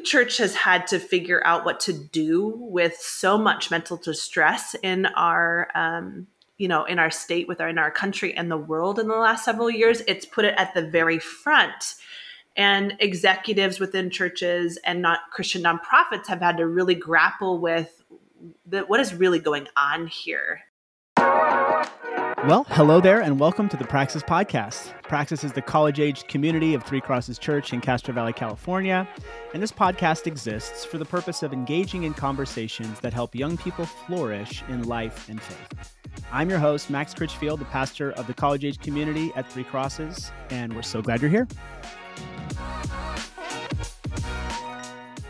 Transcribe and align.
the 0.00 0.06
church 0.06 0.38
has 0.38 0.54
had 0.54 0.86
to 0.86 0.98
figure 0.98 1.42
out 1.44 1.66
what 1.66 1.78
to 1.80 1.92
do 1.92 2.54
with 2.56 2.96
so 2.96 3.36
much 3.36 3.70
mental 3.70 3.98
distress 3.98 4.74
in 4.82 5.04
our 5.04 5.68
um, 5.74 6.26
you 6.56 6.68
know 6.68 6.84
in 6.84 6.98
our 6.98 7.10
state 7.10 7.46
with 7.46 7.60
our 7.60 7.68
in 7.68 7.76
our 7.76 7.90
country 7.90 8.34
and 8.34 8.50
the 8.50 8.56
world 8.56 8.98
in 8.98 9.08
the 9.08 9.14
last 9.14 9.44
several 9.44 9.70
years. 9.70 10.02
It's 10.08 10.24
put 10.24 10.46
it 10.46 10.54
at 10.56 10.72
the 10.72 10.82
very 10.82 11.18
front. 11.18 11.96
And 12.56 12.96
executives 12.98 13.78
within 13.78 14.10
churches 14.10 14.78
and 14.84 15.00
not 15.00 15.20
christian 15.30 15.62
nonprofits 15.62 16.26
have 16.26 16.40
had 16.40 16.56
to 16.56 16.66
really 16.66 16.96
grapple 16.96 17.60
with 17.60 18.02
the, 18.66 18.80
what 18.80 18.98
is 19.00 19.14
really 19.14 19.38
going 19.38 19.68
on 19.76 20.08
here 20.08 20.62
well, 22.46 22.64
hello 22.70 23.02
there, 23.02 23.20
and 23.20 23.38
welcome 23.38 23.68
to 23.68 23.76
the 23.76 23.84
Praxis 23.84 24.22
Podcast. 24.22 24.94
Praxis 25.02 25.44
is 25.44 25.52
the 25.52 25.60
college 25.60 26.00
aged 26.00 26.26
community 26.26 26.72
of 26.72 26.82
Three 26.82 27.00
Crosses 27.00 27.38
Church 27.38 27.74
in 27.74 27.82
Castro 27.82 28.14
Valley, 28.14 28.32
California. 28.32 29.06
And 29.52 29.62
this 29.62 29.70
podcast 29.70 30.26
exists 30.26 30.86
for 30.86 30.96
the 30.96 31.04
purpose 31.04 31.42
of 31.42 31.52
engaging 31.52 32.04
in 32.04 32.14
conversations 32.14 32.98
that 33.00 33.12
help 33.12 33.34
young 33.34 33.58
people 33.58 33.84
flourish 33.84 34.64
in 34.68 34.84
life 34.84 35.28
and 35.28 35.40
faith. 35.42 35.94
I'm 36.32 36.48
your 36.48 36.58
host, 36.58 36.88
Max 36.88 37.12
Critchfield, 37.12 37.58
the 37.58 37.66
pastor 37.66 38.12
of 38.12 38.26
the 38.26 38.34
college 38.34 38.64
age 38.64 38.80
community 38.80 39.30
at 39.36 39.50
Three 39.52 39.64
Crosses, 39.64 40.32
and 40.48 40.74
we're 40.74 40.80
so 40.80 41.02
glad 41.02 41.20
you're 41.20 41.30
here. 41.30 41.46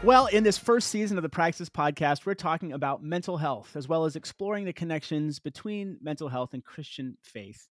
Well, 0.03 0.29
in 0.29 0.45
this 0.45 0.57
first 0.57 0.89
season 0.89 1.19
of 1.19 1.23
the 1.23 1.29
Praxis 1.29 1.69
podcast, 1.69 2.25
we're 2.25 2.33
talking 2.33 2.73
about 2.73 3.03
mental 3.03 3.37
health 3.37 3.77
as 3.77 3.87
well 3.87 4.07
as 4.07 4.17
exploring 4.17 4.65
the 4.65 4.73
connections 4.73 5.39
between 5.39 5.99
mental 6.01 6.27
health 6.27 6.55
and 6.55 6.65
Christian 6.65 7.19
faith. 7.23 7.69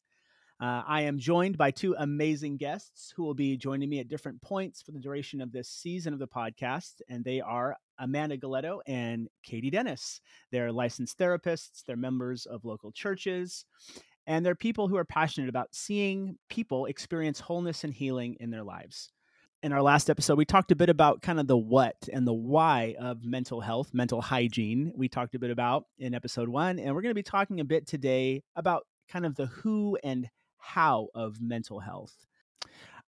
Uh, 0.61 0.83
I 0.87 1.03
am 1.03 1.19
joined 1.19 1.57
by 1.57 1.71
two 1.71 1.95
amazing 1.99 2.59
guests 2.59 3.15
who 3.17 3.23
will 3.23 3.33
be 3.33 3.57
joining 3.57 3.89
me 3.89 4.01
at 4.01 4.09
different 4.09 4.43
points 4.43 4.83
for 4.83 4.93
the 4.93 5.01
duration 5.01 5.41
of 5.41 5.53
this 5.53 5.71
season 5.71 6.13
of 6.13 6.19
the 6.19 6.29
podcast, 6.29 7.01
and 7.09 7.25
they 7.25 7.41
are 7.41 7.75
Amanda 7.99 8.37
Galetto 8.37 8.81
and 8.87 9.29
Katie 9.43 9.71
Dennis. 9.71 10.21
They're 10.53 10.70
licensed 10.70 11.19
therapists, 11.19 11.83
they're 11.87 11.97
members 11.97 12.45
of 12.45 12.67
local 12.67 12.92
churches, 12.92 13.65
and 14.27 14.45
they're 14.45 14.55
people 14.55 14.87
who 14.87 14.98
are 14.98 15.05
passionate 15.07 15.48
about 15.48 15.75
seeing 15.75 16.37
people 16.51 16.85
experience 16.85 17.41
wholeness 17.41 17.85
and 17.85 17.95
healing 17.95 18.37
in 18.39 18.51
their 18.51 18.65
lives 18.65 19.13
in 19.62 19.73
our 19.73 19.83
last 19.83 20.09
episode, 20.09 20.39
we 20.39 20.45
talked 20.45 20.70
a 20.70 20.77
bit 20.77 20.89
about 20.89 21.23
kind 21.23 21.41
of 21.41 21.47
the 21.47 21.56
what 21.56 21.97
and 22.12 22.27
the 22.27 22.33
why 22.33 22.95
of 22.98 23.25
mental 23.25 23.61
health, 23.61 23.92
mental 23.92 24.20
hygiene. 24.20 24.92
We 24.95 25.09
talked 25.09 25.34
a 25.34 25.39
bit 25.39 25.51
about 25.51 25.87
in 25.98 26.14
episode 26.14 26.48
one, 26.48 26.78
and 26.78 26.95
we're 26.95 27.03
going 27.03 27.11
to 27.11 27.14
be 27.14 27.23
talking 27.23 27.61
a 27.61 27.64
bit 27.64 27.86
today 27.86 28.42
about 28.55 28.86
kind 29.09 29.27
of 29.27 29.34
the 29.34 29.47
who 29.47 29.98
and 30.05 30.29
how 30.59 31.09
of 31.14 31.41
mental 31.41 31.81
health. 31.81 32.14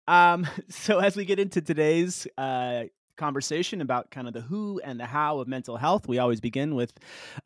Um, 0.08 0.48
so, 0.70 1.00
as 1.00 1.16
we 1.16 1.25
get 1.25 1.40
into 1.40 1.62
today's 1.62 2.28
uh, 2.38 2.84
conversation 3.18 3.81
about 3.81 4.09
kind 4.12 4.28
of 4.28 4.34
the 4.34 4.42
who 4.42 4.80
and 4.84 5.00
the 5.00 5.06
how 5.06 5.40
of 5.40 5.48
mental 5.48 5.75
health, 5.75 6.08
we 6.08 6.18
always 6.18 6.40
begin 6.40 6.75
with 6.75 6.94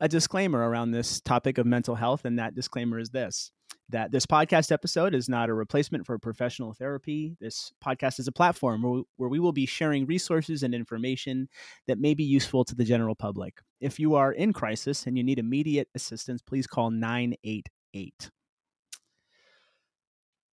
a 0.00 0.08
disclaimer 0.08 0.58
around 0.58 0.92
this 0.92 1.20
topic 1.20 1.58
of 1.58 1.66
mental 1.66 1.96
health, 1.96 2.24
and 2.24 2.38
that 2.38 2.54
disclaimer 2.54 3.00
is 3.00 3.10
this 3.10 3.50
that 3.92 4.10
this 4.10 4.26
podcast 4.26 4.72
episode 4.72 5.14
is 5.14 5.28
not 5.28 5.48
a 5.48 5.54
replacement 5.54 6.04
for 6.04 6.18
professional 6.18 6.72
therapy. 6.72 7.36
This 7.40 7.72
podcast 7.84 8.18
is 8.18 8.26
a 8.26 8.32
platform 8.32 9.04
where 9.16 9.28
we, 9.28 9.38
will 9.38 9.52
be 9.52 9.66
sharing 9.66 10.06
resources 10.06 10.62
and 10.62 10.74
information 10.74 11.48
that 11.86 11.98
may 11.98 12.14
be 12.14 12.24
useful 12.24 12.64
to 12.64 12.74
the 12.74 12.84
general 12.84 13.14
public. 13.14 13.60
If 13.80 14.00
you 14.00 14.14
are 14.14 14.32
in 14.32 14.52
crisis 14.52 15.06
and 15.06 15.16
you 15.16 15.22
need 15.22 15.38
immediate 15.38 15.88
assistance, 15.94 16.42
please 16.42 16.66
call 16.66 16.90
988. 16.90 18.30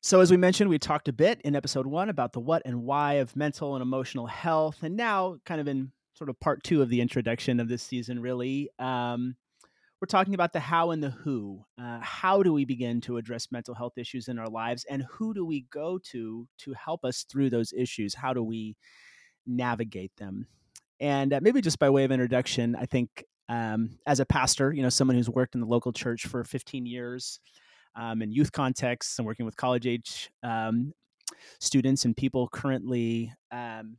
So, 0.02 0.20
as 0.20 0.30
we 0.30 0.38
mentioned, 0.38 0.70
we 0.70 0.80
talked 0.80 1.08
a 1.08 1.14
bit 1.14 1.40
in 1.46 1.56
episode 1.56 1.88
one 1.88 2.10
about 2.10 2.34
the 2.34 2.42
what 2.42 2.62
and 2.66 2.84
why 2.84 3.14
of 3.14 3.36
mental 3.36 3.76
and 3.76 3.82
emotional 3.82 4.28
health. 4.28 4.84
And 4.84 4.98
now, 4.98 5.38
kind 5.46 5.62
of 5.62 5.68
in 5.68 5.94
sort 6.14 6.30
of 6.30 6.40
part 6.40 6.62
two 6.64 6.82
of 6.82 6.90
the 6.90 7.00
introduction 7.00 7.60
of 7.62 7.70
this 7.70 7.82
season, 7.82 8.20
really, 8.20 8.70
um, 8.80 9.38
we're 10.04 10.08
talking 10.08 10.34
about 10.34 10.52
the 10.52 10.60
how 10.60 10.92
and 10.92 11.02
the 11.02 11.12
who. 11.12 11.64
Uh, 11.82 11.98
how 12.02 12.44
do 12.44 12.52
we 12.52 12.66
begin 12.66 13.00
to 13.00 13.16
address 13.16 13.54
mental 13.54 13.74
health 13.74 13.94
issues 13.98 14.28
in 14.28 14.38
our 14.38 14.50
lives, 14.50 14.86
and 14.90 15.06
who 15.10 15.34
do 15.34 15.46
we 15.46 15.62
go 15.70 15.98
to 15.98 16.46
to 16.58 16.74
help 16.74 17.06
us 17.06 17.24
through 17.24 17.50
those 17.50 17.72
issues? 17.72 18.14
How 18.14 18.34
do 18.34 18.44
we 18.44 18.76
navigate 19.48 20.12
them? 20.18 20.46
And 21.00 21.32
uh, 21.32 21.40
maybe 21.42 21.62
just 21.62 21.80
by 21.80 21.90
way 21.90 22.04
of 22.04 22.12
introduction, 22.12 22.76
I 22.76 22.86
think 22.86 23.24
um, 23.48 23.98
as 24.06 24.20
a 24.20 24.26
pastor, 24.26 24.74
you 24.74 24.84
know, 24.84 24.90
someone 24.90 25.16
who's 25.16 25.30
worked 25.30 25.56
in 25.56 25.62
the 25.62 25.68
local 25.68 25.94
church 25.94 26.28
for 26.28 26.44
15 26.44 26.86
years 26.86 27.40
um, 27.96 28.22
in 28.22 28.34
youth 28.34 28.52
contexts 28.52 29.18
and 29.20 29.26
working 29.26 29.46
with 29.46 29.56
college 29.56 29.88
age 29.88 30.30
um, 30.44 30.92
students 31.62 32.04
and 32.04 32.18
people 32.18 32.50
currently 32.50 33.32
um, 33.54 33.96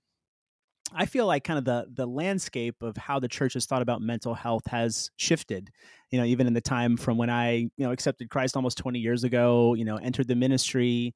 I 0.92 1.06
feel 1.06 1.26
like 1.26 1.44
kind 1.44 1.58
of 1.58 1.64
the 1.64 1.86
the 1.92 2.06
landscape 2.06 2.82
of 2.82 2.96
how 2.96 3.18
the 3.18 3.28
church 3.28 3.54
has 3.54 3.66
thought 3.66 3.82
about 3.82 4.00
mental 4.00 4.34
health 4.34 4.66
has 4.68 5.10
shifted. 5.16 5.70
You 6.10 6.20
know, 6.20 6.24
even 6.26 6.46
in 6.46 6.52
the 6.52 6.60
time 6.60 6.96
from 6.96 7.18
when 7.18 7.30
I 7.30 7.52
you 7.54 7.70
know 7.78 7.92
accepted 7.92 8.30
Christ 8.30 8.56
almost 8.56 8.78
20 8.78 8.98
years 8.98 9.24
ago, 9.24 9.74
you 9.74 9.84
know, 9.84 9.96
entered 9.96 10.28
the 10.28 10.36
ministry. 10.36 11.14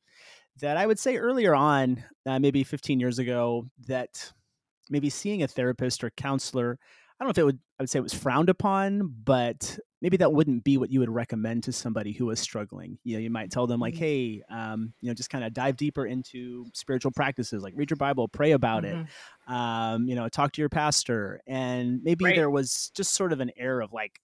That 0.61 0.77
I 0.77 0.87
would 0.87 0.99
say 0.99 1.17
earlier 1.17 1.55
on, 1.55 2.03
uh, 2.27 2.41
maybe 2.41 2.65
15 2.65 2.99
years 2.99 3.21
ago, 3.21 3.67
that 3.87 4.33
maybe 4.91 5.09
seeing 5.09 5.45
a 5.45 5.49
therapist 5.49 6.03
or 6.03 6.11
counselor 6.11 6.79
I 7.19 7.25
don't 7.25 7.29
know 7.29 7.31
if 7.31 7.39
it 7.39 7.45
would 7.45 7.59
I 7.79 7.83
would 7.83 7.91
say 7.91 7.99
it 7.99 8.03
was 8.03 8.15
frowned 8.15 8.49
upon, 8.49 9.15
but 9.25 9.79
maybe 10.01 10.17
that 10.19 10.33
wouldn't 10.33 10.65
be 10.65 10.79
what 10.79 10.91
you 10.91 11.01
would 11.01 11.11
recommend 11.11 11.65
to 11.65 11.73
somebody 11.73 12.13
who 12.13 12.27
was 12.27 12.41
struggling. 12.41 12.99
You 13.05 13.17
know, 13.17 13.21
you 13.21 13.31
might 13.31 13.51
tell 13.51 13.67
them 13.67 13.81
like, 13.81 13.95
mm-hmm. 13.95 14.05
"Hey, 14.05 14.43
um, 14.51 14.93
you 15.01 15.09
know, 15.09 15.15
just 15.15 15.31
kind 15.31 15.45
of 15.45 15.53
dive 15.53 15.77
deeper 15.77 16.07
into 16.07 16.67
spiritual 16.75 17.13
practices, 17.13 17.63
like 17.63 17.75
read 17.77 17.91
your 17.91 17.97
Bible, 17.97 18.29
pray 18.29 18.53
about 18.53 18.85
mm-hmm. 18.85 19.03
it, 19.03 19.53
um, 19.53 20.07
you 20.07 20.15
know, 20.15 20.29
talk 20.29 20.53
to 20.53 20.63
your 20.63 20.69
pastor." 20.69 21.41
And 21.47 22.03
maybe 22.03 22.25
right. 22.25 22.37
there 22.37 22.51
was 22.51 22.91
just 22.95 23.15
sort 23.15 23.33
of 23.33 23.41
an 23.41 23.51
air 23.57 23.81
of 23.81 23.93
like, 23.93 24.21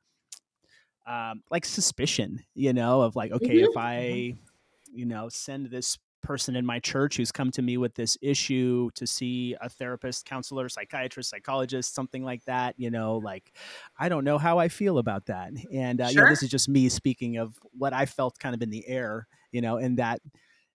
um, 1.06 1.42
like 1.50 1.64
suspicion, 1.64 2.44
you 2.54 2.72
know, 2.72 3.02
of 3.02 3.16
like, 3.16 3.32
okay, 3.32 3.56
mm-hmm. 3.56 3.70
if 3.70 3.76
I, 3.76 3.96
mm-hmm. 4.00 4.98
you 4.98 5.06
know, 5.06 5.28
send 5.28 5.70
this 5.70 5.98
person 6.24 6.56
in 6.56 6.66
my 6.66 6.80
church 6.80 7.16
who's 7.16 7.30
come 7.30 7.50
to 7.52 7.62
me 7.62 7.76
with 7.76 7.94
this 7.94 8.18
issue 8.20 8.90
to 8.94 9.06
see 9.06 9.54
a 9.60 9.68
therapist, 9.68 10.24
counselor, 10.24 10.68
psychiatrist, 10.68 11.30
psychologist, 11.30 11.94
something 11.94 12.24
like 12.24 12.44
that. 12.46 12.74
You 12.76 12.90
know, 12.90 13.18
like 13.18 13.52
I 13.98 14.08
don't 14.08 14.24
know 14.24 14.38
how 14.38 14.58
I 14.58 14.68
feel 14.68 14.98
about 14.98 15.26
that. 15.26 15.52
And 15.72 16.00
uh, 16.00 16.08
sure. 16.08 16.12
you 16.12 16.20
know, 16.24 16.30
this 16.30 16.42
is 16.42 16.50
just 16.50 16.68
me 16.68 16.88
speaking 16.88 17.36
of 17.36 17.56
what 17.72 17.92
I 17.92 18.06
felt 18.06 18.38
kind 18.38 18.54
of 18.54 18.62
in 18.62 18.70
the 18.70 18.86
air, 18.88 19.28
you 19.52 19.60
know, 19.60 19.76
in 19.76 19.96
that 19.96 20.20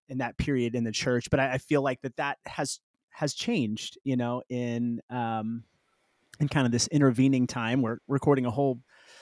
in 0.07 0.19
that 0.19 0.37
period 0.37 0.75
in 0.75 0.83
the 0.83 0.91
church. 0.91 1.29
But 1.29 1.39
I, 1.39 1.53
I 1.53 1.57
feel 1.57 1.81
like 1.81 2.01
that 2.01 2.15
that 2.17 2.37
has 2.45 2.79
has 3.09 3.33
changed, 3.33 3.97
you 4.03 4.15
know, 4.15 4.43
in 4.49 5.01
um, 5.09 5.63
in 6.39 6.47
kind 6.47 6.65
of 6.65 6.71
this 6.71 6.87
intervening 6.87 7.47
time. 7.47 7.81
We're 7.81 7.97
recording 8.07 8.45
a 8.45 8.51
whole 8.51 8.79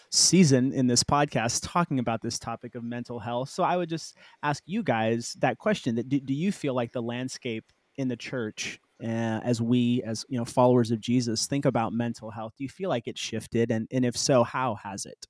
season 0.09 0.71
in 0.73 0.87
this 0.87 1.03
podcast 1.03 1.61
talking 1.63 1.99
about 1.99 2.21
this 2.21 2.39
topic 2.39 2.75
of 2.75 2.83
mental 2.83 3.19
health. 3.19 3.49
So 3.49 3.63
I 3.63 3.77
would 3.77 3.89
just 3.89 4.15
ask 4.43 4.63
you 4.65 4.83
guys 4.83 5.35
that 5.39 5.57
question: 5.57 5.95
that 5.95 6.09
do, 6.09 6.19
do 6.19 6.33
you 6.33 6.51
feel 6.51 6.73
like 6.73 6.91
the 6.91 7.01
landscape 7.01 7.65
in 7.97 8.07
the 8.07 8.15
church, 8.15 8.79
uh, 9.03 9.41
as 9.43 9.61
we 9.61 10.01
as 10.03 10.25
you 10.29 10.37
know 10.37 10.45
followers 10.45 10.91
of 10.91 10.99
Jesus, 10.99 11.47
think 11.47 11.65
about 11.65 11.93
mental 11.93 12.31
health? 12.31 12.53
Do 12.57 12.63
you 12.63 12.69
feel 12.69 12.89
like 12.89 13.07
it 13.07 13.17
shifted, 13.17 13.71
and 13.71 13.87
and 13.91 14.05
if 14.05 14.17
so, 14.17 14.43
how 14.43 14.75
has 14.75 15.05
it? 15.05 15.27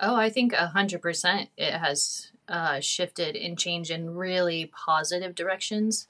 Oh, 0.00 0.16
I 0.16 0.30
think 0.30 0.52
a 0.52 0.68
hundred 0.68 1.02
percent 1.02 1.50
it 1.56 1.72
has 1.72 2.32
uh, 2.48 2.80
shifted 2.80 3.36
and 3.36 3.58
changed 3.58 3.90
in 3.90 4.14
really 4.14 4.70
positive 4.74 5.34
directions. 5.34 6.06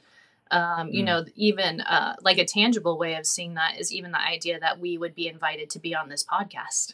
Um, 0.50 0.90
you 0.90 1.02
mm. 1.02 1.06
know, 1.06 1.24
even 1.34 1.80
uh, 1.80 2.14
like 2.20 2.36
a 2.36 2.44
tangible 2.44 2.98
way 2.98 3.14
of 3.14 3.24
seeing 3.24 3.54
that 3.54 3.78
is 3.80 3.90
even 3.90 4.12
the 4.12 4.20
idea 4.20 4.60
that 4.60 4.78
we 4.78 4.98
would 4.98 5.14
be 5.14 5.26
invited 5.26 5.70
to 5.70 5.78
be 5.78 5.94
on 5.94 6.10
this 6.10 6.22
podcast 6.24 6.92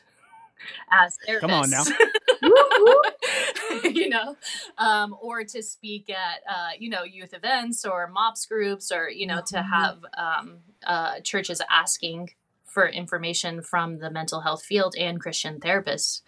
as 0.91 1.17
therapists. 1.29 1.41
Come 1.41 1.53
on 1.53 1.71
now. 1.71 1.85
you 3.85 4.09
know, 4.09 4.37
um, 4.79 5.15
or 5.21 5.45
to 5.45 5.63
speak 5.63 6.11
at, 6.11 6.41
uh, 6.49 6.71
you 6.79 6.89
know, 6.89 7.03
youth 7.03 7.35
events 7.35 7.85
or 7.85 8.09
MOPS 8.09 8.47
groups 8.47 8.93
or, 8.93 9.09
you 9.09 9.27
know, 9.27 9.39
mm-hmm. 9.39 9.57
to 9.57 9.63
have 9.63 9.99
um, 10.17 10.59
uh, 10.87 11.21
churches 11.21 11.61
asking 11.71 12.31
for 12.65 12.87
information 12.87 13.63
from 13.63 13.99
the 13.99 14.11
mental 14.11 14.41
health 14.41 14.63
field 14.63 14.95
and 14.99 15.21
Christian 15.21 15.59
therapists. 15.59 16.23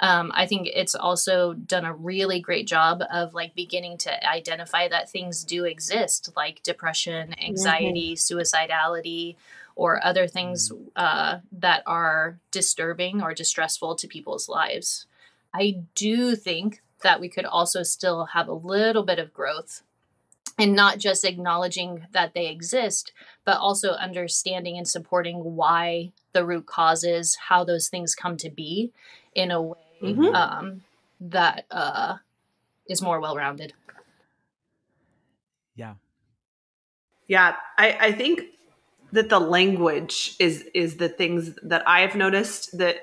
Um, 0.00 0.30
I 0.32 0.46
think 0.46 0.68
it's 0.72 0.94
also 0.94 1.54
done 1.54 1.84
a 1.84 1.92
really 1.92 2.40
great 2.40 2.68
job 2.68 3.02
of 3.12 3.34
like 3.34 3.56
beginning 3.56 3.98
to 3.98 4.28
identify 4.28 4.86
that 4.88 5.10
things 5.10 5.42
do 5.42 5.64
exist, 5.64 6.30
like 6.36 6.62
depression, 6.62 7.34
anxiety, 7.40 8.14
mm-hmm. 8.14 8.38
suicidality, 8.38 9.34
or 9.78 10.04
other 10.04 10.26
things 10.26 10.72
mm. 10.72 10.88
uh, 10.96 11.38
that 11.52 11.84
are 11.86 12.40
disturbing 12.50 13.22
or 13.22 13.32
distressful 13.32 13.94
to 13.94 14.08
people's 14.08 14.48
lives. 14.48 15.06
I 15.54 15.82
do 15.94 16.34
think 16.34 16.82
that 17.04 17.20
we 17.20 17.28
could 17.28 17.44
also 17.44 17.84
still 17.84 18.26
have 18.34 18.48
a 18.48 18.52
little 18.52 19.04
bit 19.04 19.20
of 19.20 19.32
growth 19.32 19.82
and 20.58 20.74
not 20.74 20.98
just 20.98 21.24
acknowledging 21.24 22.08
that 22.10 22.34
they 22.34 22.48
exist, 22.48 23.12
but 23.44 23.58
also 23.58 23.90
understanding 23.92 24.76
and 24.76 24.88
supporting 24.88 25.36
why 25.54 26.10
the 26.32 26.44
root 26.44 26.66
causes, 26.66 27.36
how 27.48 27.62
those 27.62 27.86
things 27.88 28.16
come 28.16 28.36
to 28.38 28.50
be 28.50 28.92
in 29.36 29.52
a 29.52 29.62
way 29.62 29.76
mm-hmm. 30.02 30.34
um, 30.34 30.82
that 31.20 31.66
uh, 31.70 32.16
is 32.88 33.00
more 33.00 33.20
well 33.20 33.36
rounded. 33.36 33.74
Yeah. 35.76 35.94
Yeah. 37.28 37.54
I, 37.78 37.96
I 38.00 38.12
think 38.12 38.57
that 39.12 39.28
the 39.28 39.38
language 39.38 40.34
is 40.38 40.64
is 40.74 40.96
the 40.96 41.08
things 41.08 41.58
that 41.62 41.86
I 41.86 42.00
have 42.00 42.14
noticed 42.14 42.76
that 42.78 42.96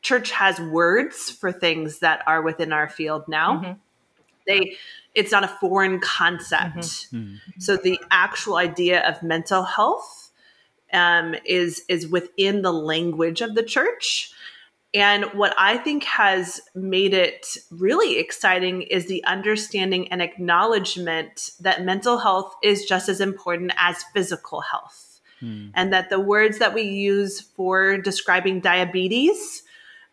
church 0.00 0.32
has 0.32 0.60
words 0.60 1.30
for 1.30 1.52
things 1.52 2.00
that 2.00 2.22
are 2.26 2.42
within 2.42 2.72
our 2.72 2.88
field 2.88 3.24
now. 3.28 3.58
Mm-hmm. 3.58 3.72
They 4.46 4.76
it's 5.14 5.32
not 5.32 5.44
a 5.44 5.48
foreign 5.48 6.00
concept. 6.00 6.76
Mm-hmm. 6.76 7.16
Mm-hmm. 7.16 7.60
So 7.60 7.76
the 7.76 8.00
actual 8.10 8.56
idea 8.56 9.06
of 9.08 9.22
mental 9.22 9.62
health 9.62 10.30
um, 10.92 11.34
is 11.44 11.82
is 11.88 12.08
within 12.08 12.62
the 12.62 12.72
language 12.72 13.40
of 13.40 13.54
the 13.54 13.62
church. 13.62 14.32
And 14.94 15.24
what 15.32 15.54
I 15.56 15.78
think 15.78 16.04
has 16.04 16.60
made 16.74 17.14
it 17.14 17.56
really 17.70 18.18
exciting 18.18 18.82
is 18.82 19.06
the 19.06 19.24
understanding 19.24 20.12
and 20.12 20.20
acknowledgement 20.20 21.52
that 21.60 21.82
mental 21.82 22.18
health 22.18 22.54
is 22.62 22.84
just 22.84 23.08
as 23.08 23.18
important 23.18 23.72
as 23.78 24.04
physical 24.12 24.60
health. 24.60 25.11
Hmm. 25.42 25.68
And 25.74 25.92
that 25.92 26.08
the 26.08 26.20
words 26.20 26.58
that 26.58 26.72
we 26.72 26.82
use 26.82 27.40
for 27.40 27.98
describing 27.98 28.60
diabetes 28.60 29.64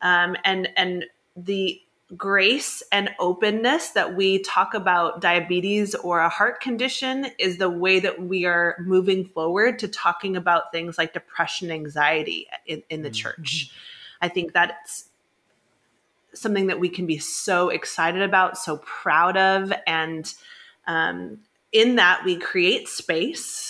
um, 0.01 0.35
and, 0.43 0.69
and 0.75 1.05
the 1.37 1.79
grace 2.17 2.81
and 2.91 3.11
openness 3.19 3.89
that 3.89 4.15
we 4.15 4.39
talk 4.39 4.73
about 4.73 5.21
diabetes 5.21 5.93
or 5.93 6.21
a 6.21 6.29
heart 6.29 6.61
condition 6.61 7.27
is 7.37 7.59
the 7.59 7.69
way 7.69 7.99
that 7.99 8.23
we 8.23 8.45
are 8.45 8.75
moving 8.79 9.23
forward 9.23 9.77
to 9.77 9.87
talking 9.87 10.35
about 10.35 10.71
things 10.71 10.97
like 10.97 11.13
depression, 11.13 11.69
anxiety 11.69 12.47
in, 12.65 12.81
in 12.89 13.03
the 13.03 13.09
mm-hmm. 13.09 13.13
church. 13.13 13.71
I 14.21 14.29
think 14.29 14.53
that's 14.53 15.05
something 16.33 16.67
that 16.67 16.79
we 16.79 16.89
can 16.89 17.05
be 17.05 17.19
so 17.19 17.69
excited 17.69 18.23
about, 18.23 18.57
so 18.57 18.77
proud 18.77 19.37
of. 19.37 19.71
And 19.85 20.33
um, 20.87 21.41
in 21.71 21.97
that, 21.97 22.23
we 22.25 22.37
create 22.37 22.87
space 22.87 23.68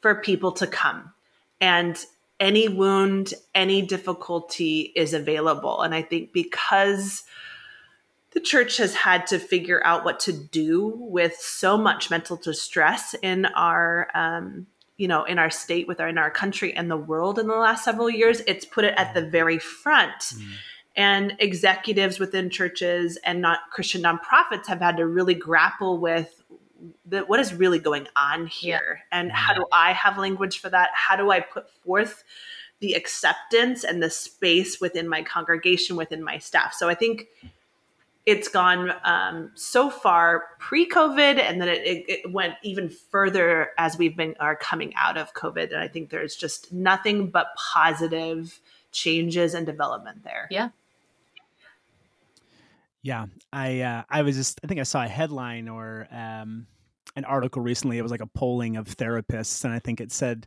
for 0.00 0.16
people 0.16 0.52
to 0.52 0.66
come. 0.66 1.12
And 1.60 1.98
any 2.40 2.68
wound, 2.68 3.34
any 3.54 3.82
difficulty 3.82 4.92
is 4.94 5.12
available. 5.12 5.82
And 5.82 5.94
I 5.94 6.02
think 6.02 6.32
because 6.32 7.24
the 8.32 8.40
church 8.40 8.76
has 8.76 8.94
had 8.94 9.26
to 9.28 9.38
figure 9.38 9.84
out 9.84 10.04
what 10.04 10.20
to 10.20 10.32
do 10.32 10.94
with 10.96 11.36
so 11.36 11.76
much 11.76 12.10
mental 12.10 12.36
distress 12.36 13.14
in 13.22 13.46
our 13.46 14.08
um, 14.14 14.66
you 14.96 15.08
know 15.08 15.24
in 15.24 15.38
our 15.38 15.50
state 15.50 15.88
with 15.88 16.00
our 16.00 16.08
in 16.08 16.18
our 16.18 16.30
country 16.30 16.74
and 16.74 16.90
the 16.90 16.96
world 16.96 17.38
in 17.38 17.46
the 17.46 17.54
last 17.54 17.84
several 17.84 18.10
years 18.10 18.42
it's 18.46 18.64
put 18.64 18.84
it 18.84 18.94
at 18.96 19.14
the 19.14 19.22
very 19.22 19.58
front 19.58 20.20
mm. 20.20 20.44
and 20.96 21.34
executives 21.38 22.18
within 22.18 22.50
churches 22.50 23.16
and 23.24 23.40
not 23.40 23.60
christian 23.72 24.02
nonprofits 24.02 24.66
have 24.66 24.80
had 24.80 24.96
to 24.96 25.06
really 25.06 25.34
grapple 25.34 25.98
with 25.98 26.37
the, 27.06 27.20
what 27.20 27.40
is 27.40 27.52
really 27.54 27.78
going 27.78 28.06
on 28.16 28.46
here 28.46 29.02
yeah. 29.12 29.18
and 29.18 29.32
how 29.32 29.54
do 29.54 29.64
i 29.72 29.92
have 29.92 30.18
language 30.18 30.58
for 30.58 30.68
that 30.68 30.90
how 30.94 31.16
do 31.16 31.30
i 31.30 31.40
put 31.40 31.70
forth 31.84 32.24
the 32.80 32.92
acceptance 32.92 33.82
and 33.82 34.02
the 34.02 34.10
space 34.10 34.80
within 34.80 35.08
my 35.08 35.22
congregation 35.22 35.96
within 35.96 36.22
my 36.22 36.38
staff 36.38 36.72
so 36.72 36.88
i 36.88 36.94
think 36.94 37.28
it's 38.28 38.48
gone 38.48 38.92
um, 39.04 39.52
so 39.54 39.88
far 39.88 40.48
pre-COVID, 40.58 41.40
and 41.40 41.62
then 41.62 41.68
it, 41.68 41.82
it, 41.86 42.04
it, 42.08 42.30
went 42.30 42.56
even 42.62 42.90
further 42.90 43.70
as 43.78 43.96
we've 43.96 44.18
been 44.18 44.34
are 44.38 44.54
coming 44.54 44.92
out 44.96 45.16
of 45.16 45.32
COVID. 45.32 45.72
And 45.72 45.80
I 45.80 45.88
think 45.88 46.10
there's 46.10 46.36
just 46.36 46.70
nothing 46.70 47.30
but 47.30 47.46
positive 47.72 48.60
changes 48.92 49.54
and 49.54 49.64
development 49.64 50.24
there. 50.24 50.46
Yeah. 50.50 50.68
Yeah, 53.08 53.24
I 53.54 53.80
uh, 53.80 54.02
I 54.10 54.20
was 54.20 54.36
just 54.36 54.60
I 54.62 54.66
think 54.66 54.80
I 54.80 54.82
saw 54.82 55.02
a 55.02 55.08
headline 55.08 55.66
or 55.66 56.06
um, 56.10 56.66
an 57.16 57.24
article 57.24 57.62
recently. 57.62 57.96
It 57.96 58.02
was 58.02 58.10
like 58.10 58.20
a 58.20 58.26
polling 58.26 58.76
of 58.76 58.84
therapists, 58.86 59.64
and 59.64 59.72
I 59.72 59.78
think 59.78 60.02
it 60.02 60.12
said 60.12 60.46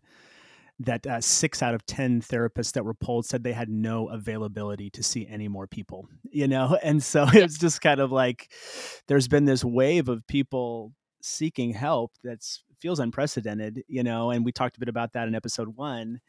that 0.78 1.08
uh, 1.08 1.22
six 1.22 1.64
out 1.64 1.74
of 1.74 1.84
10 1.88 2.22
therapists 2.22 2.74
that 2.74 2.86
were 2.86 2.94
polled 2.94 3.26
said 3.26 3.44
they 3.44 3.52
had 3.54 3.68
no 3.70 4.10
availability 4.10 4.92
to 4.92 5.02
see 5.02 5.28
any 5.28 5.48
more 5.48 5.66
people, 5.66 6.08
you 6.32 6.48
know? 6.48 6.78
And 6.84 7.02
so 7.04 7.26
it's 7.34 7.58
just 7.58 7.82
kind 7.82 8.00
of 8.00 8.12
like 8.12 8.52
there's 9.08 9.28
been 9.28 9.46
this 9.46 9.64
wave 9.66 10.08
of 10.08 10.26
people 10.28 10.94
seeking 11.24 11.74
help 11.74 12.12
that 12.24 12.46
feels 12.80 13.00
unprecedented, 13.00 13.84
you 13.88 14.04
know? 14.04 14.30
And 14.30 14.46
we 14.46 14.52
talked 14.52 14.78
a 14.78 14.80
bit 14.80 14.90
about 14.90 15.14
that 15.14 15.28
in 15.28 15.34
episode 15.34 15.76
one. 15.78 16.20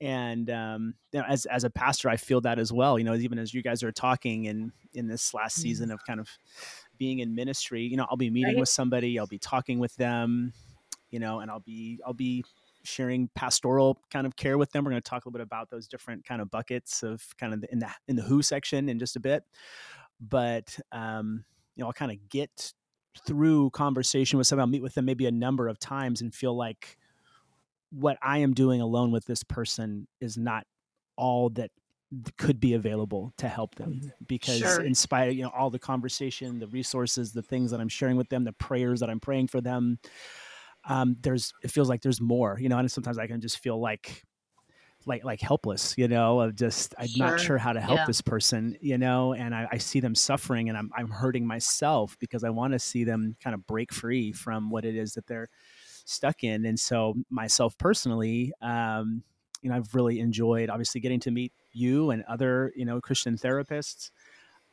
And 0.00 0.48
um, 0.50 0.94
you 1.12 1.20
know, 1.20 1.26
as 1.26 1.46
as 1.46 1.64
a 1.64 1.70
pastor, 1.70 2.08
I 2.08 2.16
feel 2.16 2.40
that 2.42 2.58
as 2.58 2.72
well. 2.72 2.98
You 2.98 3.04
know, 3.04 3.14
even 3.14 3.38
as 3.38 3.52
you 3.52 3.62
guys 3.62 3.82
are 3.82 3.92
talking 3.92 4.44
in 4.44 4.72
in 4.94 5.08
this 5.08 5.34
last 5.34 5.54
mm-hmm. 5.54 5.62
season 5.62 5.90
of 5.90 6.00
kind 6.06 6.20
of 6.20 6.28
being 6.98 7.18
in 7.18 7.34
ministry, 7.34 7.82
you 7.82 7.96
know, 7.96 8.06
I'll 8.08 8.16
be 8.16 8.30
meeting 8.30 8.54
right. 8.54 8.60
with 8.60 8.68
somebody, 8.68 9.18
I'll 9.18 9.26
be 9.26 9.38
talking 9.38 9.78
with 9.78 9.94
them, 9.96 10.52
you 11.10 11.18
know, 11.18 11.40
and 11.40 11.50
I'll 11.50 11.60
be 11.60 12.00
I'll 12.06 12.12
be 12.14 12.44
sharing 12.84 13.28
pastoral 13.34 13.98
kind 14.10 14.26
of 14.26 14.36
care 14.36 14.56
with 14.56 14.70
them. 14.70 14.84
We're 14.84 14.92
going 14.92 15.02
to 15.02 15.08
talk 15.08 15.24
a 15.24 15.28
little 15.28 15.38
bit 15.38 15.42
about 15.46 15.68
those 15.68 15.88
different 15.88 16.24
kind 16.24 16.40
of 16.40 16.50
buckets 16.50 17.02
of 17.02 17.22
kind 17.36 17.52
of 17.52 17.64
in 17.70 17.80
the 17.80 17.88
in 18.06 18.16
the 18.16 18.22
who 18.22 18.40
section 18.40 18.88
in 18.88 18.98
just 18.98 19.16
a 19.16 19.20
bit. 19.20 19.42
But 20.20 20.78
um, 20.92 21.44
you 21.74 21.82
know, 21.82 21.88
I'll 21.88 21.92
kind 21.92 22.12
of 22.12 22.28
get 22.28 22.72
through 23.26 23.70
conversation 23.70 24.38
with 24.38 24.46
someone, 24.46 24.62
I'll 24.62 24.70
meet 24.70 24.82
with 24.82 24.94
them 24.94 25.04
maybe 25.04 25.26
a 25.26 25.32
number 25.32 25.68
of 25.68 25.78
times 25.78 26.20
and 26.20 26.34
feel 26.34 26.56
like 26.56 26.96
what 27.90 28.18
I 28.22 28.38
am 28.38 28.54
doing 28.54 28.80
alone 28.80 29.10
with 29.10 29.24
this 29.24 29.42
person 29.42 30.06
is 30.20 30.36
not 30.36 30.64
all 31.16 31.50
that 31.50 31.70
could 32.38 32.58
be 32.58 32.74
available 32.74 33.32
to 33.36 33.48
help 33.48 33.74
them 33.74 33.94
mm-hmm. 33.94 34.08
because 34.26 34.58
sure. 34.58 34.82
in 34.82 34.94
spite 34.94 35.28
of 35.28 35.34
you 35.34 35.42
know 35.42 35.50
all 35.54 35.68
the 35.68 35.78
conversation 35.78 36.58
the 36.58 36.66
resources 36.68 37.32
the 37.32 37.42
things 37.42 37.70
that 37.70 37.80
i'm 37.80 37.88
sharing 37.88 38.16
with 38.16 38.30
them 38.30 38.44
the 38.44 38.52
prayers 38.54 39.00
that 39.00 39.10
i'm 39.10 39.20
praying 39.20 39.46
for 39.46 39.60
them 39.60 39.98
um, 40.88 41.16
there's 41.20 41.52
it 41.62 41.70
feels 41.70 41.88
like 41.88 42.02
there's 42.02 42.20
more, 42.20 42.58
you 42.58 42.68
know, 42.68 42.78
and 42.78 42.90
sometimes 42.90 43.18
I 43.18 43.26
can 43.26 43.40
just 43.40 43.58
feel 43.58 43.80
like 43.80 44.22
like 45.06 45.24
like 45.24 45.40
helpless, 45.40 45.94
you 45.96 46.08
know, 46.08 46.40
of 46.40 46.54
just 46.54 46.94
I'm 46.98 47.08
sure. 47.08 47.26
not 47.26 47.40
sure 47.40 47.58
how 47.58 47.72
to 47.72 47.80
help 47.80 47.98
yeah. 47.98 48.06
this 48.06 48.20
person, 48.20 48.76
you 48.80 48.98
know, 48.98 49.34
and 49.34 49.54
I, 49.54 49.68
I, 49.72 49.78
see 49.78 50.00
them 50.00 50.14
suffering 50.14 50.68
and 50.68 50.76
I'm 50.76 50.90
I'm 50.96 51.10
hurting 51.10 51.46
myself 51.46 52.16
because 52.18 52.42
I 52.42 52.50
want 52.50 52.72
to 52.72 52.78
see 52.78 53.04
them 53.04 53.36
kind 53.42 53.54
of 53.54 53.66
break 53.66 53.92
free 53.92 54.32
from 54.32 54.70
what 54.70 54.84
it 54.84 54.96
is 54.96 55.12
that 55.12 55.26
they're 55.26 55.48
stuck 56.08 56.44
in. 56.44 56.64
And 56.66 56.78
so 56.78 57.14
myself 57.30 57.76
personally, 57.78 58.52
um, 58.62 59.22
you 59.62 59.70
know, 59.70 59.76
I've 59.76 59.94
really 59.94 60.20
enjoyed 60.20 60.70
obviously 60.70 61.00
getting 61.00 61.20
to 61.20 61.30
meet 61.30 61.52
you 61.72 62.10
and 62.10 62.24
other, 62.24 62.72
you 62.76 62.84
know, 62.84 63.00
Christian 63.00 63.36
therapists 63.36 64.10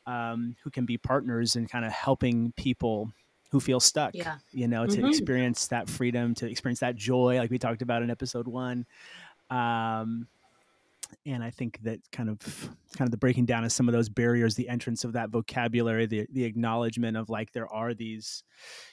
um, 0.06 0.56
who 0.64 0.70
can 0.70 0.86
be 0.86 0.98
partners 0.98 1.56
in 1.56 1.68
kind 1.68 1.86
of 1.86 1.92
helping 1.92 2.54
people 2.54 3.12
who 3.52 3.60
feel 3.60 3.80
stuck 3.80 4.14
yeah. 4.14 4.38
you 4.52 4.68
know 4.68 4.86
to 4.86 4.98
mm-hmm. 4.98 5.06
experience 5.06 5.68
that 5.68 5.90
freedom 5.90 6.34
to 6.34 6.50
experience 6.50 6.80
that 6.80 6.96
joy 6.96 7.38
like 7.38 7.50
we 7.50 7.58
talked 7.58 7.82
about 7.82 8.02
in 8.02 8.10
episode 8.10 8.48
one 8.48 8.86
um, 9.50 10.28
and 11.26 11.44
i 11.44 11.50
think 11.50 11.80
that 11.84 12.00
kind 12.12 12.30
of 12.30 12.40
kind 12.98 13.08
of 13.08 13.12
the 13.12 13.18
breaking 13.18 13.46
down 13.46 13.64
of 13.64 13.72
some 13.72 13.88
of 13.88 13.94
those 13.94 14.10
barriers 14.10 14.56
the 14.56 14.70
entrance 14.70 15.04
of 15.04 15.14
that 15.14 15.30
vocabulary 15.30 16.06
the, 16.06 16.26
the 16.32 16.44
acknowledgement 16.44 17.18
of 17.18 17.30
like 17.30 17.52
there 17.52 17.72
are 17.72 17.94
these 17.94 18.44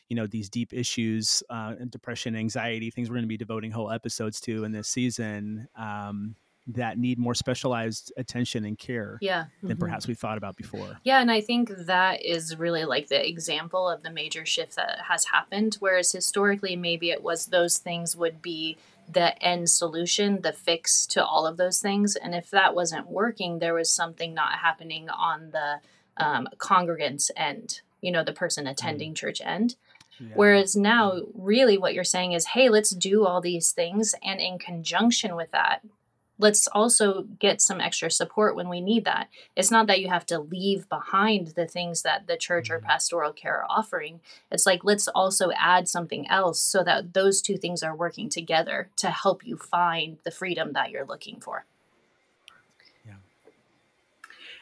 you 0.08 0.16
know 0.16 0.26
these 0.26 0.48
deep 0.48 0.72
issues 0.72 1.42
uh, 1.50 1.74
depression 1.88 2.36
anxiety 2.36 2.90
things 2.90 3.08
we're 3.08 3.16
going 3.16 3.24
to 3.24 3.28
be 3.28 3.36
devoting 3.36 3.70
whole 3.70 3.90
episodes 3.90 4.40
to 4.40 4.64
in 4.64 4.72
this 4.72 4.88
season 4.88 5.68
um, 5.76 6.34
that 6.66 6.98
need 6.98 7.18
more 7.18 7.34
specialized 7.34 8.12
attention 8.16 8.64
and 8.64 8.78
care 8.78 9.18
yeah. 9.20 9.46
than 9.62 9.72
mm-hmm. 9.72 9.80
perhaps 9.80 10.06
we 10.06 10.14
thought 10.14 10.38
about 10.38 10.56
before. 10.56 10.98
Yeah, 11.02 11.20
and 11.20 11.30
I 11.30 11.40
think 11.40 11.70
that 11.86 12.24
is 12.24 12.56
really 12.56 12.84
like 12.84 13.08
the 13.08 13.28
example 13.28 13.88
of 13.88 14.02
the 14.02 14.10
major 14.10 14.46
shift 14.46 14.76
that 14.76 15.00
has 15.08 15.26
happened. 15.26 15.76
Whereas 15.80 16.12
historically, 16.12 16.76
maybe 16.76 17.10
it 17.10 17.22
was 17.22 17.46
those 17.46 17.78
things 17.78 18.16
would 18.16 18.40
be 18.40 18.76
the 19.10 19.40
end 19.42 19.68
solution, 19.68 20.40
the 20.42 20.52
fix 20.52 21.06
to 21.06 21.24
all 21.24 21.46
of 21.46 21.56
those 21.56 21.80
things. 21.80 22.16
And 22.16 22.34
if 22.34 22.50
that 22.50 22.74
wasn't 22.74 23.08
working, 23.08 23.58
there 23.58 23.74
was 23.74 23.92
something 23.92 24.34
not 24.34 24.58
happening 24.58 25.08
on 25.08 25.50
the 25.50 25.80
um, 26.16 26.48
congregant's 26.58 27.30
end, 27.36 27.80
you 28.00 28.10
know, 28.12 28.24
the 28.24 28.32
person 28.32 28.66
attending 28.66 29.12
mm. 29.12 29.16
church 29.16 29.40
end. 29.44 29.76
Yeah. 30.18 30.28
Whereas 30.34 30.76
now, 30.76 31.22
really, 31.34 31.78
what 31.78 31.94
you're 31.94 32.04
saying 32.04 32.32
is, 32.32 32.48
hey, 32.48 32.68
let's 32.68 32.90
do 32.90 33.26
all 33.26 33.40
these 33.40 33.72
things. 33.72 34.14
And 34.22 34.40
in 34.40 34.58
conjunction 34.58 35.34
with 35.36 35.50
that, 35.52 35.82
let's 36.38 36.66
also 36.68 37.22
get 37.38 37.60
some 37.60 37.80
extra 37.80 38.10
support 38.10 38.56
when 38.56 38.68
we 38.68 38.80
need 38.80 39.04
that. 39.04 39.28
It's 39.56 39.70
not 39.70 39.86
that 39.86 40.00
you 40.00 40.08
have 40.08 40.26
to 40.26 40.40
leave 40.40 40.88
behind 40.88 41.48
the 41.48 41.66
things 41.66 42.02
that 42.02 42.26
the 42.26 42.36
church 42.36 42.70
or 42.70 42.78
mm-hmm. 42.78 42.86
pastoral 42.86 43.32
care 43.32 43.62
are 43.62 43.66
offering. 43.68 44.20
It's 44.50 44.66
like 44.66 44.84
let's 44.84 45.08
also 45.08 45.50
add 45.56 45.88
something 45.88 46.28
else 46.28 46.60
so 46.60 46.82
that 46.84 47.14
those 47.14 47.42
two 47.42 47.56
things 47.56 47.82
are 47.82 47.94
working 47.94 48.28
together 48.28 48.90
to 48.96 49.10
help 49.10 49.46
you 49.46 49.56
find 49.56 50.18
the 50.24 50.30
freedom 50.30 50.72
that 50.72 50.90
you're 50.90 51.06
looking 51.06 51.40
for. 51.40 51.64
Yeah. 53.06 53.14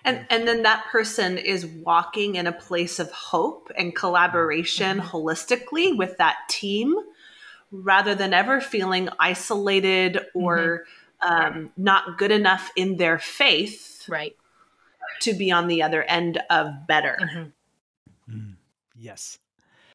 And 0.05 0.27
and 0.29 0.47
then 0.47 0.63
that 0.65 0.87
person 0.91 1.39
is 1.39 1.67
walking 1.67 2.35
in 2.35 2.47
a 2.47 2.53
place 2.53 2.99
of 2.99 3.11
hope 3.11 3.71
and 3.77 3.95
collaboration 3.95 4.99
mm-hmm. 4.99 5.17
holistically 5.17 5.97
with 5.97 6.19
that 6.19 6.37
team 6.49 6.95
rather 7.73 8.17
than 8.17 8.35
ever 8.35 8.61
feeling 8.61 9.09
isolated 9.21 10.19
or 10.35 10.59
mm-hmm 10.59 11.00
um, 11.23 11.71
not 11.77 12.19
good 12.19 12.31
enough 12.31 12.71
in 12.77 12.97
their 12.97 13.19
faith 13.19 14.05
right 14.09 14.37
to 15.21 15.35
be 15.35 15.51
on 15.51 15.69
the 15.69 15.83
other 15.83 16.03
end 16.05 16.41
of 16.51 16.87
better 16.87 17.19
mm-hmm. 17.23 18.35
mm, 18.35 18.55
yes 18.97 19.39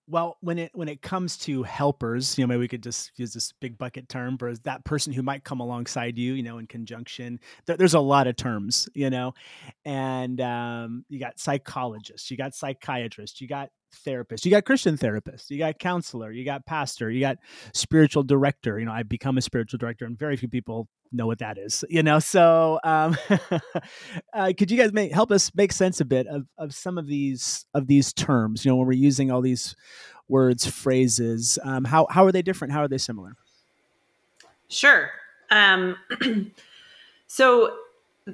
Well, 0.07 0.37
when 0.41 0.59
it 0.59 0.71
when 0.75 0.87
it 0.87 1.01
comes 1.01 1.35
to 1.39 1.63
helpers, 1.63 2.37
you 2.37 2.43
know, 2.43 2.47
maybe 2.47 2.59
we 2.59 2.67
could 2.67 2.83
just 2.83 3.11
use 3.15 3.33
this 3.33 3.53
big 3.59 3.75
bucket 3.75 4.07
term 4.07 4.37
for 4.37 4.53
that 4.57 4.85
person 4.85 5.13
who 5.13 5.23
might 5.23 5.43
come 5.43 5.59
alongside 5.59 6.15
you, 6.19 6.33
you 6.33 6.43
know, 6.43 6.59
in 6.59 6.67
conjunction. 6.67 7.39
There, 7.65 7.75
there's 7.75 7.95
a 7.95 7.99
lot 7.99 8.27
of 8.27 8.35
terms, 8.35 8.87
you 8.93 9.09
know, 9.09 9.33
and 9.83 10.39
um, 10.41 11.05
you 11.09 11.19
got 11.19 11.39
psychologists, 11.39 12.29
you 12.29 12.37
got 12.37 12.53
psychiatrists, 12.53 13.41
you 13.41 13.47
got 13.47 13.71
therapists, 13.95 14.45
you 14.45 14.51
got 14.51 14.65
Christian 14.65 14.97
therapist. 14.97 15.49
you 15.49 15.57
got 15.57 15.79
counselor, 15.79 16.31
you 16.31 16.45
got 16.45 16.65
pastor, 16.65 17.09
you 17.09 17.19
got 17.19 17.37
spiritual 17.73 18.23
director. 18.23 18.79
You 18.79 18.85
know, 18.85 18.91
I've 18.91 19.09
become 19.09 19.37
a 19.37 19.41
spiritual 19.41 19.77
director, 19.77 20.05
and 20.05 20.17
very 20.17 20.37
few 20.37 20.49
people 20.49 20.87
know 21.11 21.27
what 21.27 21.39
that 21.39 21.57
is. 21.57 21.83
You 21.89 22.03
know, 22.03 22.19
so 22.19 22.79
um, 22.83 23.17
uh, 24.33 24.53
could 24.57 24.71
you 24.71 24.77
guys 24.77 24.93
make, 24.93 25.11
help 25.11 25.31
us 25.31 25.51
make 25.55 25.71
sense 25.71 25.99
a 26.01 26.05
bit 26.05 26.27
of, 26.27 26.45
of 26.57 26.73
some 26.73 26.97
of 26.97 27.07
these 27.07 27.65
of 27.73 27.87
these 27.87 28.13
terms? 28.13 28.65
You 28.65 28.71
know, 28.71 28.77
when 28.77 28.87
we're 28.87 28.93
using 28.93 29.31
all 29.31 29.41
these 29.41 29.75
words, 30.27 30.65
phrases, 30.65 31.59
um, 31.63 31.85
how 31.85 32.07
how 32.09 32.25
are 32.25 32.31
they 32.31 32.41
different? 32.41 32.73
How 32.73 32.81
are 32.81 32.87
they 32.87 32.97
similar? 32.97 33.35
Sure. 34.67 35.09
Um, 35.51 35.97
so 37.27 37.77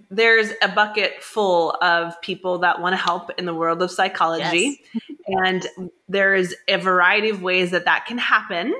there's 0.10 0.52
a 0.62 0.70
bucket 0.70 1.22
full 1.22 1.72
of 1.82 2.20
people 2.22 2.60
that 2.60 2.82
want 2.82 2.94
to 2.94 2.98
help 2.98 3.32
in 3.38 3.46
the 3.46 3.54
world 3.54 3.82
of 3.82 3.92
psychology. 3.92 4.82
Yes. 4.94 5.04
and 5.28 5.68
there's 6.08 6.54
a 6.68 6.78
variety 6.78 7.30
of 7.30 7.42
ways 7.42 7.72
that 7.72 7.86
that 7.86 8.06
can 8.06 8.18
happen. 8.18 8.74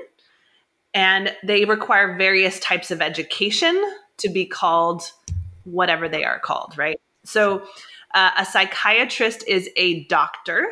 And 0.94 1.34
they 1.42 1.64
require 1.64 2.16
various 2.16 2.58
types 2.60 2.90
of 2.90 3.00
education 3.00 3.82
to 4.18 4.28
be 4.28 4.46
called 4.46 5.02
whatever 5.64 6.08
they 6.08 6.24
are 6.24 6.38
called 6.38 6.76
right? 6.76 7.00
So 7.24 7.64
uh, 8.14 8.30
a 8.38 8.44
psychiatrist 8.44 9.44
is 9.46 9.70
a 9.76 10.04
doctor 10.04 10.66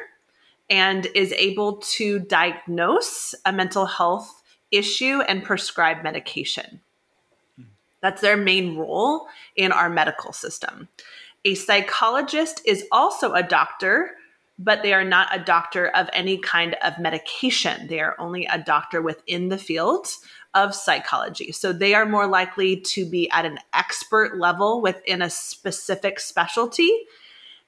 and 0.68 1.06
is 1.14 1.32
able 1.32 1.76
to 1.76 2.18
diagnose 2.20 3.34
a 3.44 3.52
mental 3.52 3.86
health 3.86 4.42
issue 4.70 5.20
and 5.22 5.42
prescribe 5.42 6.02
medication 6.02 6.80
that's 8.02 8.22
their 8.22 8.36
main 8.36 8.76
role 8.76 9.26
in 9.56 9.72
our 9.72 9.90
medical 9.90 10.32
system. 10.32 10.88
A 11.44 11.54
psychologist 11.54 12.60
is 12.66 12.84
also 12.92 13.32
a 13.32 13.42
doctor, 13.42 14.10
but 14.58 14.82
they 14.82 14.92
are 14.92 15.04
not 15.04 15.34
a 15.34 15.42
doctor 15.42 15.88
of 15.88 16.08
any 16.12 16.36
kind 16.38 16.76
of 16.82 16.98
medication. 16.98 17.86
They 17.86 18.00
are 18.00 18.16
only 18.18 18.46
a 18.46 18.58
doctor 18.58 19.00
within 19.00 19.48
the 19.48 19.58
field 19.58 20.08
of 20.54 20.74
psychology. 20.74 21.52
So 21.52 21.72
they 21.72 21.94
are 21.94 22.04
more 22.04 22.26
likely 22.26 22.76
to 22.76 23.08
be 23.08 23.30
at 23.30 23.46
an 23.46 23.58
expert 23.72 24.38
level 24.38 24.82
within 24.82 25.22
a 25.22 25.30
specific 25.30 26.20
specialty. 26.20 26.90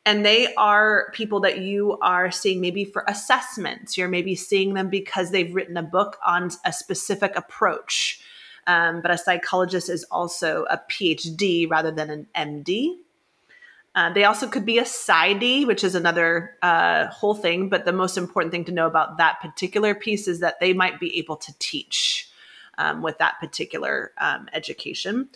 And 0.05 0.27
they 0.27 0.53
are 0.57 1.13
people 1.15 1.41
that 1.41 1.61
you 1.61 1.97
are 2.03 2.31
seeing 2.31 2.61
maybe 2.61 2.85
for 2.85 3.05
assessments. 3.07 3.97
You're 3.97 4.09
maybe 4.09 4.35
seeing 4.35 4.75
them 4.75 4.89
because 4.89 5.31
they've 5.31 5.55
written 5.55 5.77
a 5.77 5.83
book 5.83 6.19
on 6.27 6.51
a 6.65 6.73
specific 6.73 7.37
approach 7.37 8.21
um, 8.67 9.01
but 9.01 9.11
a 9.11 9.19
psychologist 9.19 9.89
is 9.89 10.05
also 10.05 10.65
a 10.71 10.81
PhD 10.91 11.69
rather 11.69 11.91
than 11.91 12.11
an 12.11 12.27
MD. 12.37 12.97
Uh, 13.95 14.13
they 14.13 14.25
also 14.25 14.49
could 14.49 14.65
be 14.65 14.79
a 14.79 14.85
PsyD, 14.85 15.67
which 15.67 15.85
is 15.85 15.95
another 15.95 16.57
uh, 16.63 17.07
whole 17.09 17.35
thing. 17.35 17.69
But 17.69 17.85
the 17.85 17.93
most 17.93 18.17
important 18.17 18.53
thing 18.53 18.65
to 18.65 18.73
know 18.73 18.87
about 18.87 19.19
that 19.19 19.41
particular 19.41 19.95
piece 19.95 20.27
is 20.27 20.41
that 20.41 20.61
they 20.61 20.73
might 20.73 20.99
be 20.99 21.19
able 21.19 21.37
to 21.37 21.53
teach 21.59 22.31
um, 22.79 23.03
with 23.03 23.19
that 23.19 23.39
particular 23.39 24.13
um, 24.19 24.49
education. 24.55 25.29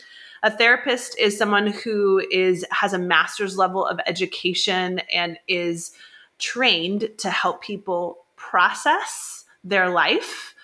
A 0.43 0.51
therapist 0.51 1.19
is 1.19 1.37
someone 1.37 1.67
who 1.67 2.23
is 2.31 2.65
has 2.71 2.93
a 2.93 2.99
master's 2.99 3.59
level 3.59 3.85
of 3.85 4.01
education 4.07 5.01
and 5.13 5.39
is 5.49 5.93
trained 6.39 7.11
to 7.19 7.31
help 7.31 7.63
people 7.63 8.25
process 8.37 9.45
their 9.65 9.91
life 9.91 10.55